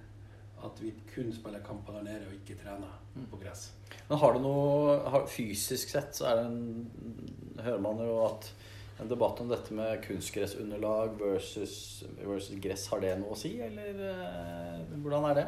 at 0.64 0.80
vi 0.80 0.94
kun 1.10 1.32
spiller 1.36 1.64
kamper 1.64 1.98
der 1.98 2.06
nede 2.08 2.28
og 2.30 2.36
ikke 2.38 2.56
trener 2.60 2.92
mm. 3.16 3.26
på 3.32 3.40
gress. 3.42 3.66
Men 4.08 4.20
har 4.22 4.36
du 4.36 4.44
noe 4.44 4.98
har, 5.12 5.26
Fysisk 5.32 5.92
sett 5.92 6.16
så 6.16 6.30
er 6.30 6.40
det 6.40 6.46
en, 6.48 7.26
hører 7.60 7.84
man 7.84 8.00
jo 8.04 8.14
at 8.28 8.48
en 9.02 9.10
debatt 9.10 9.40
om 9.42 9.50
dette 9.50 9.74
med 9.74 10.04
kunstgressunderlag 10.06 11.16
versus, 11.20 12.04
versus 12.22 12.60
gress, 12.62 12.88
har 12.94 13.02
det 13.02 13.16
noe 13.22 13.34
å 13.34 13.40
si, 13.40 13.56
eller 13.66 14.04
eh, 14.10 14.82
hvordan 15.02 15.32
er 15.32 15.40
det? 15.40 15.48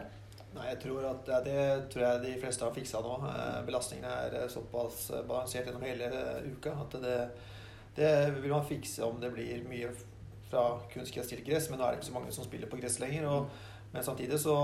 Nei, 0.56 0.70
jeg 0.70 0.82
tror 0.86 1.06
at 1.10 1.30
ja, 1.30 1.42
Det 1.44 1.62
tror 1.92 2.06
jeg 2.06 2.24
de 2.24 2.34
fleste 2.40 2.64
har 2.64 2.76
fiksa 2.76 3.02
nå. 3.04 3.16
Eh, 3.28 3.62
belastningene 3.68 4.12
er 4.26 4.38
eh, 4.40 4.52
såpass 4.52 5.10
eh, 5.12 5.26
balansert 5.28 5.68
gjennom 5.68 5.84
hele 5.84 6.10
uka 6.48 6.76
at 6.86 6.96
det, 7.04 7.16
det 7.98 8.12
vil 8.40 8.54
man 8.54 8.68
fikse 8.68 9.04
om 9.04 9.20
det 9.20 9.34
blir 9.36 9.66
mye 9.68 9.92
fra 10.48 10.68
kunstgress 10.94 11.34
til 11.34 11.44
gress. 11.44 11.68
Men 11.70 11.82
nå 11.82 11.88
er 11.88 11.96
det 11.96 12.02
ikke 12.02 12.12
så 12.12 12.16
mange 12.16 12.36
som 12.36 12.48
spiller 12.48 12.72
på 12.72 12.80
gress 12.80 13.02
lenger. 13.04 13.28
Og, 13.28 13.68
men 13.92 14.08
samtidig 14.08 14.40
så 14.40 14.56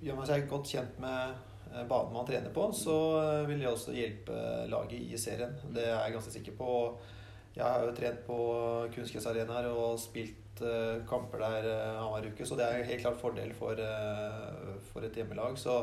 gjør 0.00 0.16
man 0.16 0.30
seg 0.30 0.48
godt 0.48 0.72
kjent 0.72 0.98
med 1.02 1.44
banen 1.90 2.14
man 2.14 2.24
trener 2.24 2.48
på, 2.54 2.62
så 2.72 2.94
vil 3.44 3.60
det 3.60 3.68
også 3.68 3.92
hjelpe 3.92 4.36
laget 4.72 5.02
i 5.04 5.18
serien. 5.20 5.52
Det 5.74 5.84
er 5.84 5.98
jeg 5.98 6.14
ganske 6.14 6.32
sikker 6.32 6.54
på. 6.56 6.76
Jeg 7.56 7.64
har 7.64 7.84
jo 7.84 7.94
trent 7.96 8.20
på 8.26 8.36
kunstgressarenaer 8.94 9.70
og 9.72 9.96
spilt 10.00 10.60
uh, 10.62 11.00
kamper 11.08 11.42
der 11.42 11.66
uh, 11.70 12.02
annenhver 12.04 12.28
uke, 12.32 12.46
så 12.46 12.58
det 12.58 12.66
er 12.68 12.86
helt 12.86 13.02
klart 13.02 13.18
fordel 13.22 13.54
for, 13.56 13.80
uh, 13.80 14.76
for 14.92 15.06
et 15.06 15.18
hjemmelag. 15.18 15.58
Så 15.58 15.80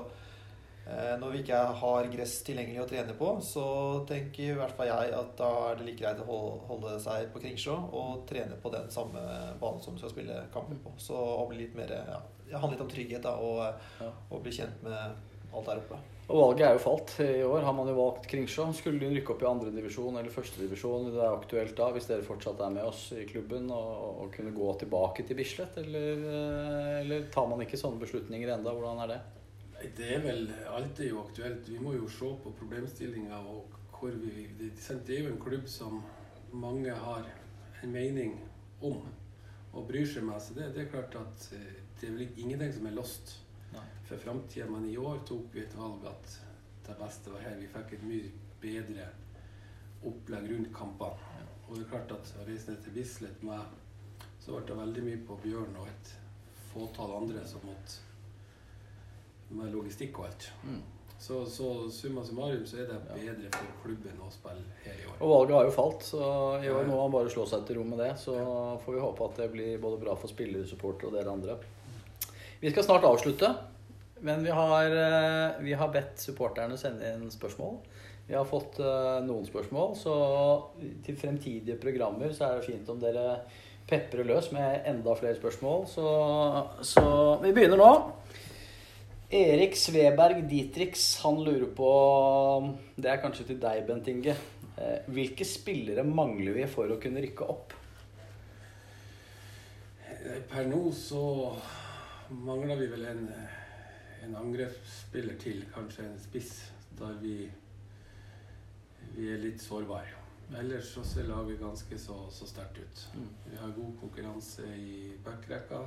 når 1.17 1.31
vi 1.33 1.39
ikke 1.41 1.57
har 1.79 2.07
gress 2.13 2.35
tilgjengelig 2.45 2.83
å 2.83 2.85
trene 2.85 3.13
på, 3.17 3.31
så 3.41 3.63
tenker 4.05 4.51
i 4.51 4.57
hvert 4.59 4.75
fall 4.77 4.85
jeg 4.85 5.15
at 5.17 5.31
da 5.39 5.47
er 5.71 5.79
det 5.79 5.87
like 5.87 6.03
greit 6.03 6.21
å 6.21 6.37
holde 6.69 6.91
seg 7.01 7.31
på 7.33 7.41
Kringsjå 7.41 7.73
og 7.73 8.21
trene 8.29 8.59
på 8.61 8.69
den 8.69 8.85
samme 8.93 9.23
banen 9.57 9.81
som 9.81 9.97
du 9.97 10.03
skal 10.03 10.13
spille 10.13 10.43
kamper 10.53 10.77
på. 10.85 10.93
Så 11.01 11.17
å 11.17 11.47
bli 11.49 11.63
litt 11.63 11.73
mer 11.73 11.89
ja, 11.89 12.21
Det 12.45 12.53
handler 12.53 12.77
litt 12.77 12.85
om 12.85 12.93
trygghet 12.93 13.25
da, 13.25 13.33
og, 13.41 14.13
og 14.29 14.45
bli 14.45 14.53
kjent 14.61 14.85
med 14.85 14.93
alt 15.57 15.71
der 15.71 15.81
oppe. 15.81 16.05
Og 16.25 16.39
valget 16.39 16.63
er 16.65 16.73
jo 16.73 16.81
falt. 16.81 17.11
I 17.21 17.43
år 17.45 17.67
har 17.67 17.73
man 17.77 17.89
jo 17.91 17.95
valgt 17.99 18.25
Kringsjå. 18.31 18.65
Skulle 18.73 18.97
de 18.97 19.11
rykke 19.13 19.35
opp 19.35 19.43
i 19.43 19.49
andredivisjon 19.49 20.15
eller 20.17 20.33
førstedivisjon? 20.33 21.11
Det 21.13 21.21
er 21.21 21.35
aktuelt 21.35 21.75
da, 21.77 21.91
hvis 21.93 22.09
dere 22.09 22.25
fortsatt 22.25 22.63
er 22.65 22.73
med 22.73 22.87
oss 22.89 23.03
i 23.13 23.27
klubben, 23.29 23.69
og, 23.69 24.25
kunne 24.33 24.55
gå 24.55 24.71
tilbake 24.81 25.27
til 25.27 25.37
Bislett? 25.37 25.77
Eller, 25.83 26.25
eh, 26.31 26.95
eller, 27.03 27.27
tar 27.33 27.45
man 27.51 27.61
ikke 27.61 27.77
sånne 27.77 28.01
beslutninger 28.01 28.55
enda? 28.55 28.73
Hvordan 28.73 29.03
er 29.05 29.13
det? 29.13 29.21
Det 29.99 30.09
er 30.15 30.23
vel 30.23 30.47
Alt 30.73 30.99
er 31.03 31.11
jo 31.11 31.21
aktuelt. 31.21 31.69
Vi 31.69 31.77
må 31.83 31.93
jo 31.93 32.09
se 32.09 32.31
på 32.41 32.55
problemstillinga 32.57 33.43
og 33.45 33.77
hvor 33.95 34.17
vi 34.17 34.47
Det 34.57 35.13
er 35.13 35.27
jo 35.27 35.31
en 35.35 35.41
klubb 35.41 35.69
som 35.69 36.01
mange 36.51 36.91
har 36.91 37.29
en 37.83 37.91
mening 37.91 38.39
om 38.81 39.03
og 39.75 39.87
bryr 39.87 40.07
seg 40.07 40.25
med. 40.25 40.41
Så 40.41 40.57
det, 40.57 40.73
det 40.73 40.87
er 40.87 40.93
klart 40.93 41.15
at 41.21 41.49
eh, 41.53 41.81
det 42.01 42.09
er 42.09 42.17
vel 42.17 42.39
ingenting 42.41 42.73
som 42.73 42.89
er 42.89 42.97
lost 42.97 43.37
for 44.05 44.17
framtida. 44.17 44.67
Men 44.69 44.89
i 44.89 44.97
år 44.97 45.21
tok 45.27 45.53
vi 45.53 45.63
et 45.63 45.77
valg 45.77 46.05
at 46.09 46.39
det 46.87 46.97
beste 46.99 47.33
var 47.33 47.45
her. 47.45 47.57
Vi 47.59 47.71
fikk 47.71 47.95
et 47.97 48.05
mye 48.05 48.31
bedre 48.61 49.07
opplegg 50.05 50.51
rundt 50.51 50.73
kampene. 50.75 51.45
Og 51.65 51.77
det 51.77 51.85
er 51.85 51.93
klart 51.95 52.13
at 52.13 52.33
reise 52.45 52.71
ned 52.71 52.83
til 52.85 52.93
Bislett 52.99 53.41
med 53.45 53.81
så 54.45 54.53
ble 54.53 54.67
det 54.67 54.75
veldig 54.77 55.03
mye 55.07 55.21
på 55.25 55.37
Bjørn 55.41 55.77
og 55.81 55.87
et 55.89 56.11
fåtall 56.69 57.15
andre 57.17 57.41
som 57.49 57.63
måtte 57.65 58.03
med 59.55 59.71
logistikk 59.73 60.19
og 60.19 60.27
alt. 60.27 60.51
Mm. 60.65 60.83
Så, 61.17 61.39
så 61.49 61.89
summa 61.89 62.21
summarum 62.25 62.65
så 62.67 62.83
er 62.83 62.89
det 62.91 62.99
bedre 63.07 63.49
for 63.55 63.71
klubben 63.81 64.19
å 64.21 64.27
spille 64.33 64.65
her 64.83 64.99
i 64.99 65.07
år. 65.07 65.15
Og 65.17 65.31
valget 65.31 65.55
har 65.57 65.69
jo 65.69 65.73
falt, 65.73 66.05
så 66.05 66.21
i 66.59 66.69
år 66.69 66.85
må 66.89 66.99
han 66.99 67.13
bare 67.13 67.31
slå 67.33 67.47
seg 67.49 67.63
til 67.65 67.79
ro 67.79 67.85
med 67.87 68.03
det. 68.03 68.11
Så 68.21 68.35
får 68.83 68.97
vi 68.97 69.01
håpe 69.01 69.29
at 69.29 69.41
det 69.41 69.49
blir 69.55 69.81
både 69.81 70.01
bra 70.03 70.13
for 70.19 70.29
spillere, 70.29 70.67
supportere 70.69 71.09
og 71.09 71.17
dere 71.17 71.33
andre. 71.33 71.57
Vi 72.61 72.71
skal 72.71 72.87
snart 72.87 73.07
avslutte, 73.07 73.51
men 74.25 74.43
vi 74.43 74.53
har, 74.55 74.85
eh, 74.85 75.61
vi 75.65 75.73
har 75.73 75.91
bedt 75.93 76.21
supporterne 76.23 76.77
sende 76.79 77.13
inn 77.13 77.29
spørsmål. 77.31 77.77
Vi 78.25 78.33
har 78.33 78.45
fått 78.49 78.79
uh, 78.81 79.21
noen 79.21 79.45
spørsmål, 79.45 79.91
så 79.99 80.13
til 81.05 81.17
fremtidige 81.19 81.77
programmer 81.77 82.31
så 82.33 82.47
er 82.47 82.55
det 82.57 82.65
fint 82.65 82.87
om 82.89 82.97
dere 82.97 83.43
peprer 83.85 84.25
løs 84.25 84.49
med 84.55 84.87
enda 84.89 85.13
flere 85.19 85.37
spørsmål. 85.37 85.85
Så, 85.91 86.05
så 86.81 87.05
vi 87.43 87.53
begynner 87.53 87.77
nå. 87.77 87.91
Erik 89.35 89.77
Sveberg 89.77 90.41
Dietrichs, 90.49 91.19
han 91.21 91.37
lurer 91.43 91.69
på 91.77 91.91
Det 92.95 93.09
er 93.09 93.21
kanskje 93.21 93.47
til 93.51 93.61
deg, 93.61 93.85
Bent 93.85 94.09
Inge. 94.09 94.35
Eh, 94.75 95.05
hvilke 95.13 95.45
spillere 95.47 96.05
mangler 96.05 96.57
vi 96.57 96.65
for 96.69 96.89
å 96.89 96.99
kunne 97.01 97.21
rykke 97.23 97.49
opp? 97.53 97.77
Per 100.49 100.65
nå 100.65 100.87
så 100.97 101.25
mangler 102.29 102.75
vi 102.79 102.87
vel 102.87 103.05
en, 103.05 103.27
en 104.25 104.35
angrepsspiller 104.35 105.37
til, 105.41 105.65
kanskje 105.73 106.05
en 106.09 106.19
spiss, 106.19 106.71
der 106.99 107.19
vi 107.21 107.37
vi 109.15 109.29
er 109.31 109.37
litt 109.39 109.61
sårbare. 109.63 110.11
Ellers 110.59 110.89
så 110.93 111.03
ser 111.07 111.27
laget 111.29 111.59
ganske 111.61 111.97
så, 111.99 112.17
så 112.31 112.45
sterkt 112.49 112.77
ut. 112.81 113.03
Mm. 113.15 113.29
Vi 113.51 113.57
har 113.57 113.71
god 113.77 113.93
konkurranse 114.01 114.65
i 114.75 115.13
backrekka. 115.23 115.79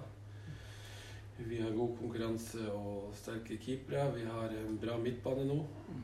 Vi 1.38 1.61
har 1.62 1.70
god 1.77 1.92
konkurranse 2.01 2.64
og 2.72 3.12
sterke 3.14 3.59
keepere. 3.62 4.09
Vi 4.16 4.24
har 4.27 4.55
en 4.59 4.79
bra 4.81 4.96
midtbane 4.98 5.44
nå. 5.46 5.59
Mm. 5.88 6.03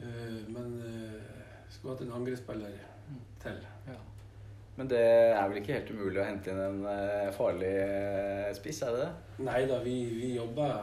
Uh, 0.00 0.40
men 0.56 0.74
uh, 0.82 1.68
skulle 1.70 1.94
hatt 1.94 2.06
en 2.08 2.16
angrepsspiller 2.20 2.80
Mm. 3.10 3.16
til. 3.42 3.56
Men 4.78 4.88
det 4.88 5.02
er 5.02 5.42
vel 5.50 5.60
ikke 5.60 5.76
helt 5.76 5.90
umulig 5.92 6.22
å 6.22 6.28
hente 6.28 6.52
inn 6.52 6.62
en 6.62 6.80
eh, 6.88 7.28
farlig 7.36 7.74
eh, 7.82 8.48
spiss, 8.56 8.80
er 8.86 8.96
det 8.96 9.02
det? 9.02 9.10
Nei 9.48 9.64
da, 9.68 9.80
vi, 9.84 9.96
vi 10.14 10.32
jobber 10.36 10.78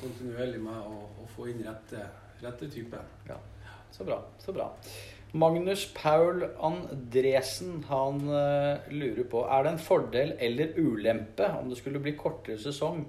kontinuerlig 0.00 0.60
med 0.64 0.88
å, 0.88 1.04
å 1.20 1.28
få 1.34 1.50
inn 1.52 1.62
rette, 1.66 2.08
rette 2.42 2.70
type. 2.72 3.00
Ja. 3.28 3.38
Så 3.90 4.06
bra. 4.06 4.18
Så 4.38 4.54
bra. 4.56 4.70
Magnus 5.32 5.84
Paul 5.94 6.42
Andresen 6.58 7.84
han 7.86 8.18
uh, 8.26 8.82
lurer 8.90 9.26
på 9.30 9.44
Er 9.46 9.62
det 9.62 9.72
en 9.76 9.82
fordel 9.82 10.32
eller 10.42 10.74
ulempe 10.74 11.46
om 11.60 11.70
det 11.70 11.78
skulle 11.78 12.02
bli 12.02 12.16
kortere 12.18 12.58
sesong 12.58 13.04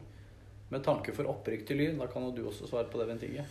med 0.69 0.83
tanke 0.85 1.15
for 1.17 1.29
opprykk 1.31 1.65
til 1.67 1.81
Lyn? 1.81 1.97
Da 2.01 2.09
kan 2.11 2.27
jo 2.27 2.35
du 2.35 2.43
også 2.45 2.69
svare 2.69 2.89
på 2.91 3.01
det, 3.01 3.09
Bent 3.09 3.25
Inge. 3.25 3.47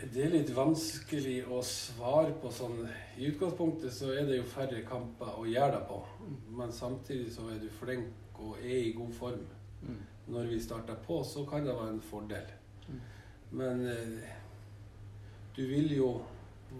Det 0.00 0.22
er 0.24 0.30
litt 0.32 0.50
vanskelig 0.56 1.42
å 1.52 1.58
svare 1.66 2.32
på 2.40 2.48
sånn 2.54 2.78
I 3.20 3.26
utgangspunktet 3.28 3.92
så 3.92 4.12
er 4.16 4.24
det 4.28 4.38
jo 4.38 4.46
færre 4.48 4.80
kamper 4.88 5.34
å 5.36 5.44
gjøre 5.48 5.74
det 5.76 5.82
på. 5.90 5.98
Men 6.56 6.72
samtidig 6.72 7.32
så 7.34 7.48
er 7.52 7.58
du 7.60 7.68
flink 7.80 8.38
og 8.40 8.56
er 8.62 8.78
i 8.86 8.92
god 8.96 9.12
form. 9.12 9.42
Mm. 9.82 9.98
Når 10.32 10.46
vi 10.48 10.60
starter 10.62 10.96
på, 11.04 11.18
så 11.24 11.44
kan 11.48 11.66
det 11.66 11.74
være 11.76 11.92
en 11.96 12.00
fordel. 12.00 12.46
Mm. 12.88 13.00
Men 13.60 13.82
eh, 13.90 14.30
du 15.56 15.62
vil 15.68 15.92
jo 15.96 16.08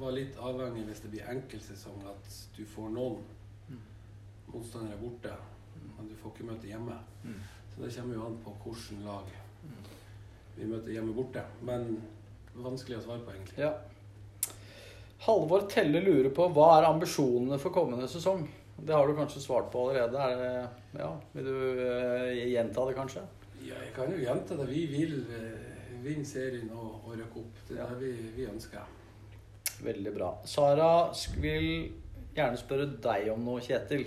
være 0.01 0.15
litt 0.21 0.37
avhengig 0.41 0.87
hvis 0.87 1.03
det 1.05 1.11
blir 1.13 1.29
enkeltsesong 1.33 2.05
at 2.09 2.33
du 2.57 2.65
får 2.67 2.91
noen 2.97 3.21
Mm. 3.71 3.79
motstandere 4.51 4.97
borte, 4.99 5.31
men 5.97 6.09
du 6.09 6.15
får 6.19 6.33
ikke 6.33 6.47
møte 6.49 6.67
hjemme. 6.67 6.97
Mm. 7.23 7.37
Så 7.71 7.85
det 7.85 7.93
kommer 7.95 8.15
jo 8.17 8.25
an 8.27 8.39
på 8.43 8.55
hvilket 8.65 9.05
lag 9.05 9.29
Mm. 9.63 9.85
vi 10.57 10.65
møter 10.67 10.93
hjemme 10.93 11.15
borte. 11.15 11.45
Men 11.63 12.03
vanskelig 12.55 12.99
å 12.99 13.05
svare 13.05 13.25
på, 13.25 13.35
egentlig. 13.35 13.59
Ja. 13.63 13.75
Halvor 15.27 15.67
Telle 15.69 16.01
lurer 16.01 16.31
på 16.33 16.47
hva 16.57 16.71
er 16.79 16.89
ambisjonene 16.89 17.59
for 17.61 17.75
kommende 17.75 18.09
sesong? 18.09 18.47
Det 18.81 18.95
har 18.97 19.07
du 19.07 19.13
kanskje 19.19 19.43
svart 19.45 19.69
på 19.73 19.83
allerede. 19.85 20.17
Er 20.17 20.39
det, 20.41 21.01
ja, 21.03 21.11
vil 21.35 21.51
du 21.51 21.57
uh, 21.85 22.31
gjenta 22.33 22.87
det, 22.89 22.95
kanskje? 22.97 23.25
Ja, 23.61 23.77
jeg 23.85 23.93
kan 23.97 24.09
jo 24.09 24.23
gjenta 24.23 24.57
det. 24.57 24.69
Vi 24.71 24.87
vil 24.89 25.19
uh, 25.29 25.99
vinne 26.01 26.25
serien 26.25 26.71
og, 26.73 27.03
og 27.05 27.19
rykke 27.19 27.43
opp. 27.43 27.61
Det 27.69 27.77
er 27.77 27.83
Ja. 27.83 27.91
det 27.93 27.99
vi, 28.01 28.31
vi 28.39 28.47
ønsker. 28.49 28.97
Veldig 29.85 30.15
bra. 30.17 30.31
Sara 30.49 30.89
vil 31.41 31.69
gjerne 32.37 32.57
spørre 32.61 32.89
deg 33.05 33.29
om 33.35 33.45
noe, 33.45 33.61
Kjetil. 33.65 34.07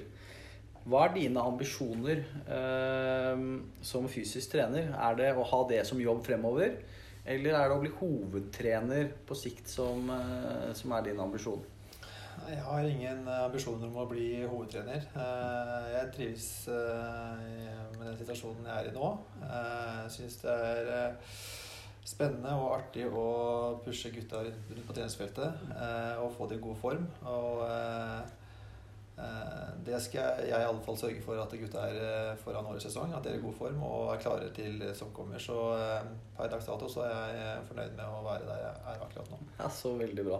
Hva 0.89 1.06
er 1.06 1.13
dine 1.15 1.45
ambisjoner 1.45 2.25
uh, 2.49 3.45
som 3.86 4.10
fysisk 4.10 4.58
trener? 4.58 4.89
Er 4.97 5.21
det 5.21 5.29
å 5.38 5.45
ha 5.53 5.62
det 5.69 5.86
som 5.88 6.01
jobb 6.01 6.25
fremover? 6.25 6.79
Eller 7.26 7.56
er 7.56 7.70
det 7.72 7.78
å 7.78 7.82
bli 7.84 7.92
hovedtrener 8.02 9.14
på 9.28 9.36
sikt 9.38 9.70
som, 9.72 10.10
eh, 10.12 10.74
som 10.76 10.92
er 10.98 11.06
din 11.08 11.20
ambisjon? 11.24 11.64
Jeg 12.50 12.60
har 12.66 12.84
ingen 12.84 13.28
ambisjoner 13.30 13.88
om 13.88 13.96
å 14.04 14.08
bli 14.10 14.44
hovedtrener. 14.44 15.06
Eh, 15.16 15.92
Jeg 15.94 16.12
trives 16.18 16.68
eh, 16.68 17.44
med 17.98 18.08
den 18.10 18.18
situasjonen 18.20 18.66
jeg 18.68 18.76
er 18.76 18.90
i 18.92 18.96
nå. 18.98 19.12
Eh, 19.40 20.02
Jeg 20.04 20.12
syns 20.18 20.38
det 20.42 20.52
er 20.52 20.92
eh, 20.98 21.14
spennende 22.04 22.52
og 22.60 22.74
artig 22.82 23.06
å 23.08 23.80
pushe 23.86 24.12
gutta 24.12 24.44
rundt 24.44 24.88
på 24.88 24.94
treningsfeltet 24.98 25.64
eh, 25.72 26.16
og 26.20 26.34
få 26.36 26.50
det 26.50 26.58
i 26.60 26.66
god 26.66 26.82
form. 26.82 27.08
Og 27.24 27.64
eh, 27.70 28.20
eh, 28.20 28.42
det 29.86 29.99
skal 30.02 30.39
jeg, 30.41 30.49
i 30.49 30.65
alle 30.65 30.82
fall 30.86 30.97
sørge 30.97 31.21
for 31.21 31.38
at 31.38 31.52
gutta 31.60 31.84
er 31.86 31.97
eh, 32.02 32.30
foran 32.41 32.65
årets 32.71 32.88
sesong. 32.88 33.12
At 33.13 33.26
de 33.26 33.34
er 33.34 33.39
i 33.39 33.43
god 33.43 33.56
form 33.58 33.82
og 33.86 34.13
er 34.13 34.21
klare 34.23 34.49
til 34.56 34.80
som 34.97 35.12
kommer. 35.15 35.41
Så 35.41 35.58
eh, 35.78 36.08
per 36.38 36.49
dags 36.52 36.69
dato 36.69 36.89
så 36.89 37.04
er 37.06 37.12
jeg 37.13 37.43
eh, 37.43 37.65
fornøyd 37.69 37.97
med 37.99 38.08
å 38.08 38.23
være 38.26 38.47
der 38.47 38.63
jeg 38.63 38.71
er 38.95 39.04
akkurat 39.06 39.34
nå. 39.34 39.41
Ja, 39.60 39.69
Så 39.69 39.93
veldig 39.99 40.26
bra. 40.30 40.39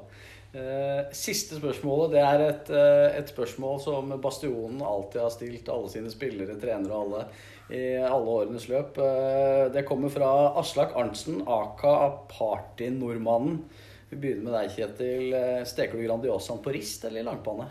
Eh, 0.54 1.14
siste 1.18 1.58
spørsmålet 1.58 2.14
det 2.14 2.24
er 2.24 2.46
et, 2.48 2.74
eh, 2.74 3.20
et 3.20 3.30
spørsmål 3.34 3.80
som 3.82 4.16
Bastionen 4.22 4.82
alltid 4.86 5.22
har 5.22 5.34
stilt 5.34 5.72
alle 5.74 5.94
sine 5.94 6.14
spillere, 6.14 6.58
trenere 6.62 6.98
og 6.98 7.06
alle 7.08 7.26
i 7.74 7.84
alle 8.04 8.36
årenes 8.42 8.68
løp. 8.70 8.98
Eh, 9.02 9.68
det 9.74 9.86
kommer 9.88 10.12
fra 10.14 10.30
Aslak 10.60 10.98
Arntzen, 11.00 11.42
aka 11.48 11.96
Party-nordmannen. 12.34 13.64
Vi 14.10 14.20
begynner 14.20 14.50
med 14.50 14.58
deg, 14.58 14.74
Kjetil. 14.76 15.30
Eh, 15.38 15.64
Steker 15.66 15.98
du 15.98 16.06
Grandiosaen 16.06 16.62
på 16.62 16.74
rist 16.76 17.06
eller 17.10 17.24
i 17.24 17.30
langpanne? 17.30 17.70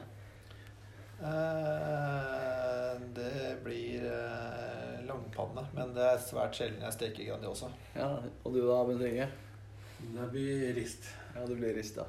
Eh, 1.23 2.97
Det 3.15 3.57
blir 3.65 4.05
eh, 4.07 5.03
langpanne, 5.07 5.65
men 5.77 5.93
det 5.95 6.03
er 6.15 6.19
svært 6.23 6.57
sjelden 6.59 6.83
jeg 6.87 6.97
steker 6.97 7.29
Grandiosa. 7.31 7.69
Ja, 7.97 8.09
Og 8.45 8.55
du 8.55 8.61
da, 8.67 8.81
Bent 8.89 9.05
Inge? 9.07 9.29
Det 10.03 10.27
blir 10.33 10.73
rist. 10.77 11.07
Ja, 11.37 11.45
det 11.47 11.57
blir 11.61 11.75
rist, 11.77 11.97
ja. 12.01 12.05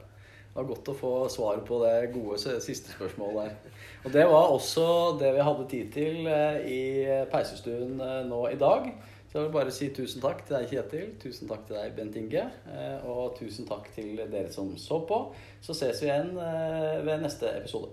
Det 0.54 0.60
var 0.60 0.68
godt 0.70 0.90
å 0.92 0.96
få 0.98 1.12
svaret 1.34 1.64
på 1.66 1.80
det 1.82 2.12
gode 2.14 2.38
siste 2.62 2.94
spørsmålet 2.94 3.48
der. 3.50 3.80
Og 4.06 4.12
det 4.14 4.26
var 4.30 4.52
også 4.54 4.86
det 5.22 5.32
vi 5.38 5.46
hadde 5.48 5.68
tid 5.72 5.92
til 5.96 6.28
eh, 6.30 6.60
i 6.70 6.82
peisestuen 7.32 7.98
nå 8.30 8.44
i 8.52 8.58
dag. 8.62 8.92
Så 9.32 9.40
jeg 9.40 9.48
vil 9.48 9.56
bare 9.56 9.74
si 9.74 9.88
tusen 9.98 10.22
takk 10.22 10.44
til 10.46 10.60
deg, 10.60 10.68
Kjetil. 10.70 11.08
Tusen 11.24 11.50
takk 11.50 11.64
til 11.66 11.80
deg, 11.80 11.96
Bent 11.98 12.18
Inge. 12.22 12.44
eh, 12.70 13.06
Og 13.10 13.34
tusen 13.40 13.66
takk 13.70 13.90
til 13.96 14.16
dere 14.30 14.52
som 14.54 14.76
så 14.78 15.00
på. 15.10 15.24
Så 15.66 15.74
ses 15.78 16.02
vi 16.04 16.10
igjen 16.12 16.36
eh, 16.38 17.00
ved 17.08 17.24
neste 17.26 17.50
episode. 17.58 17.90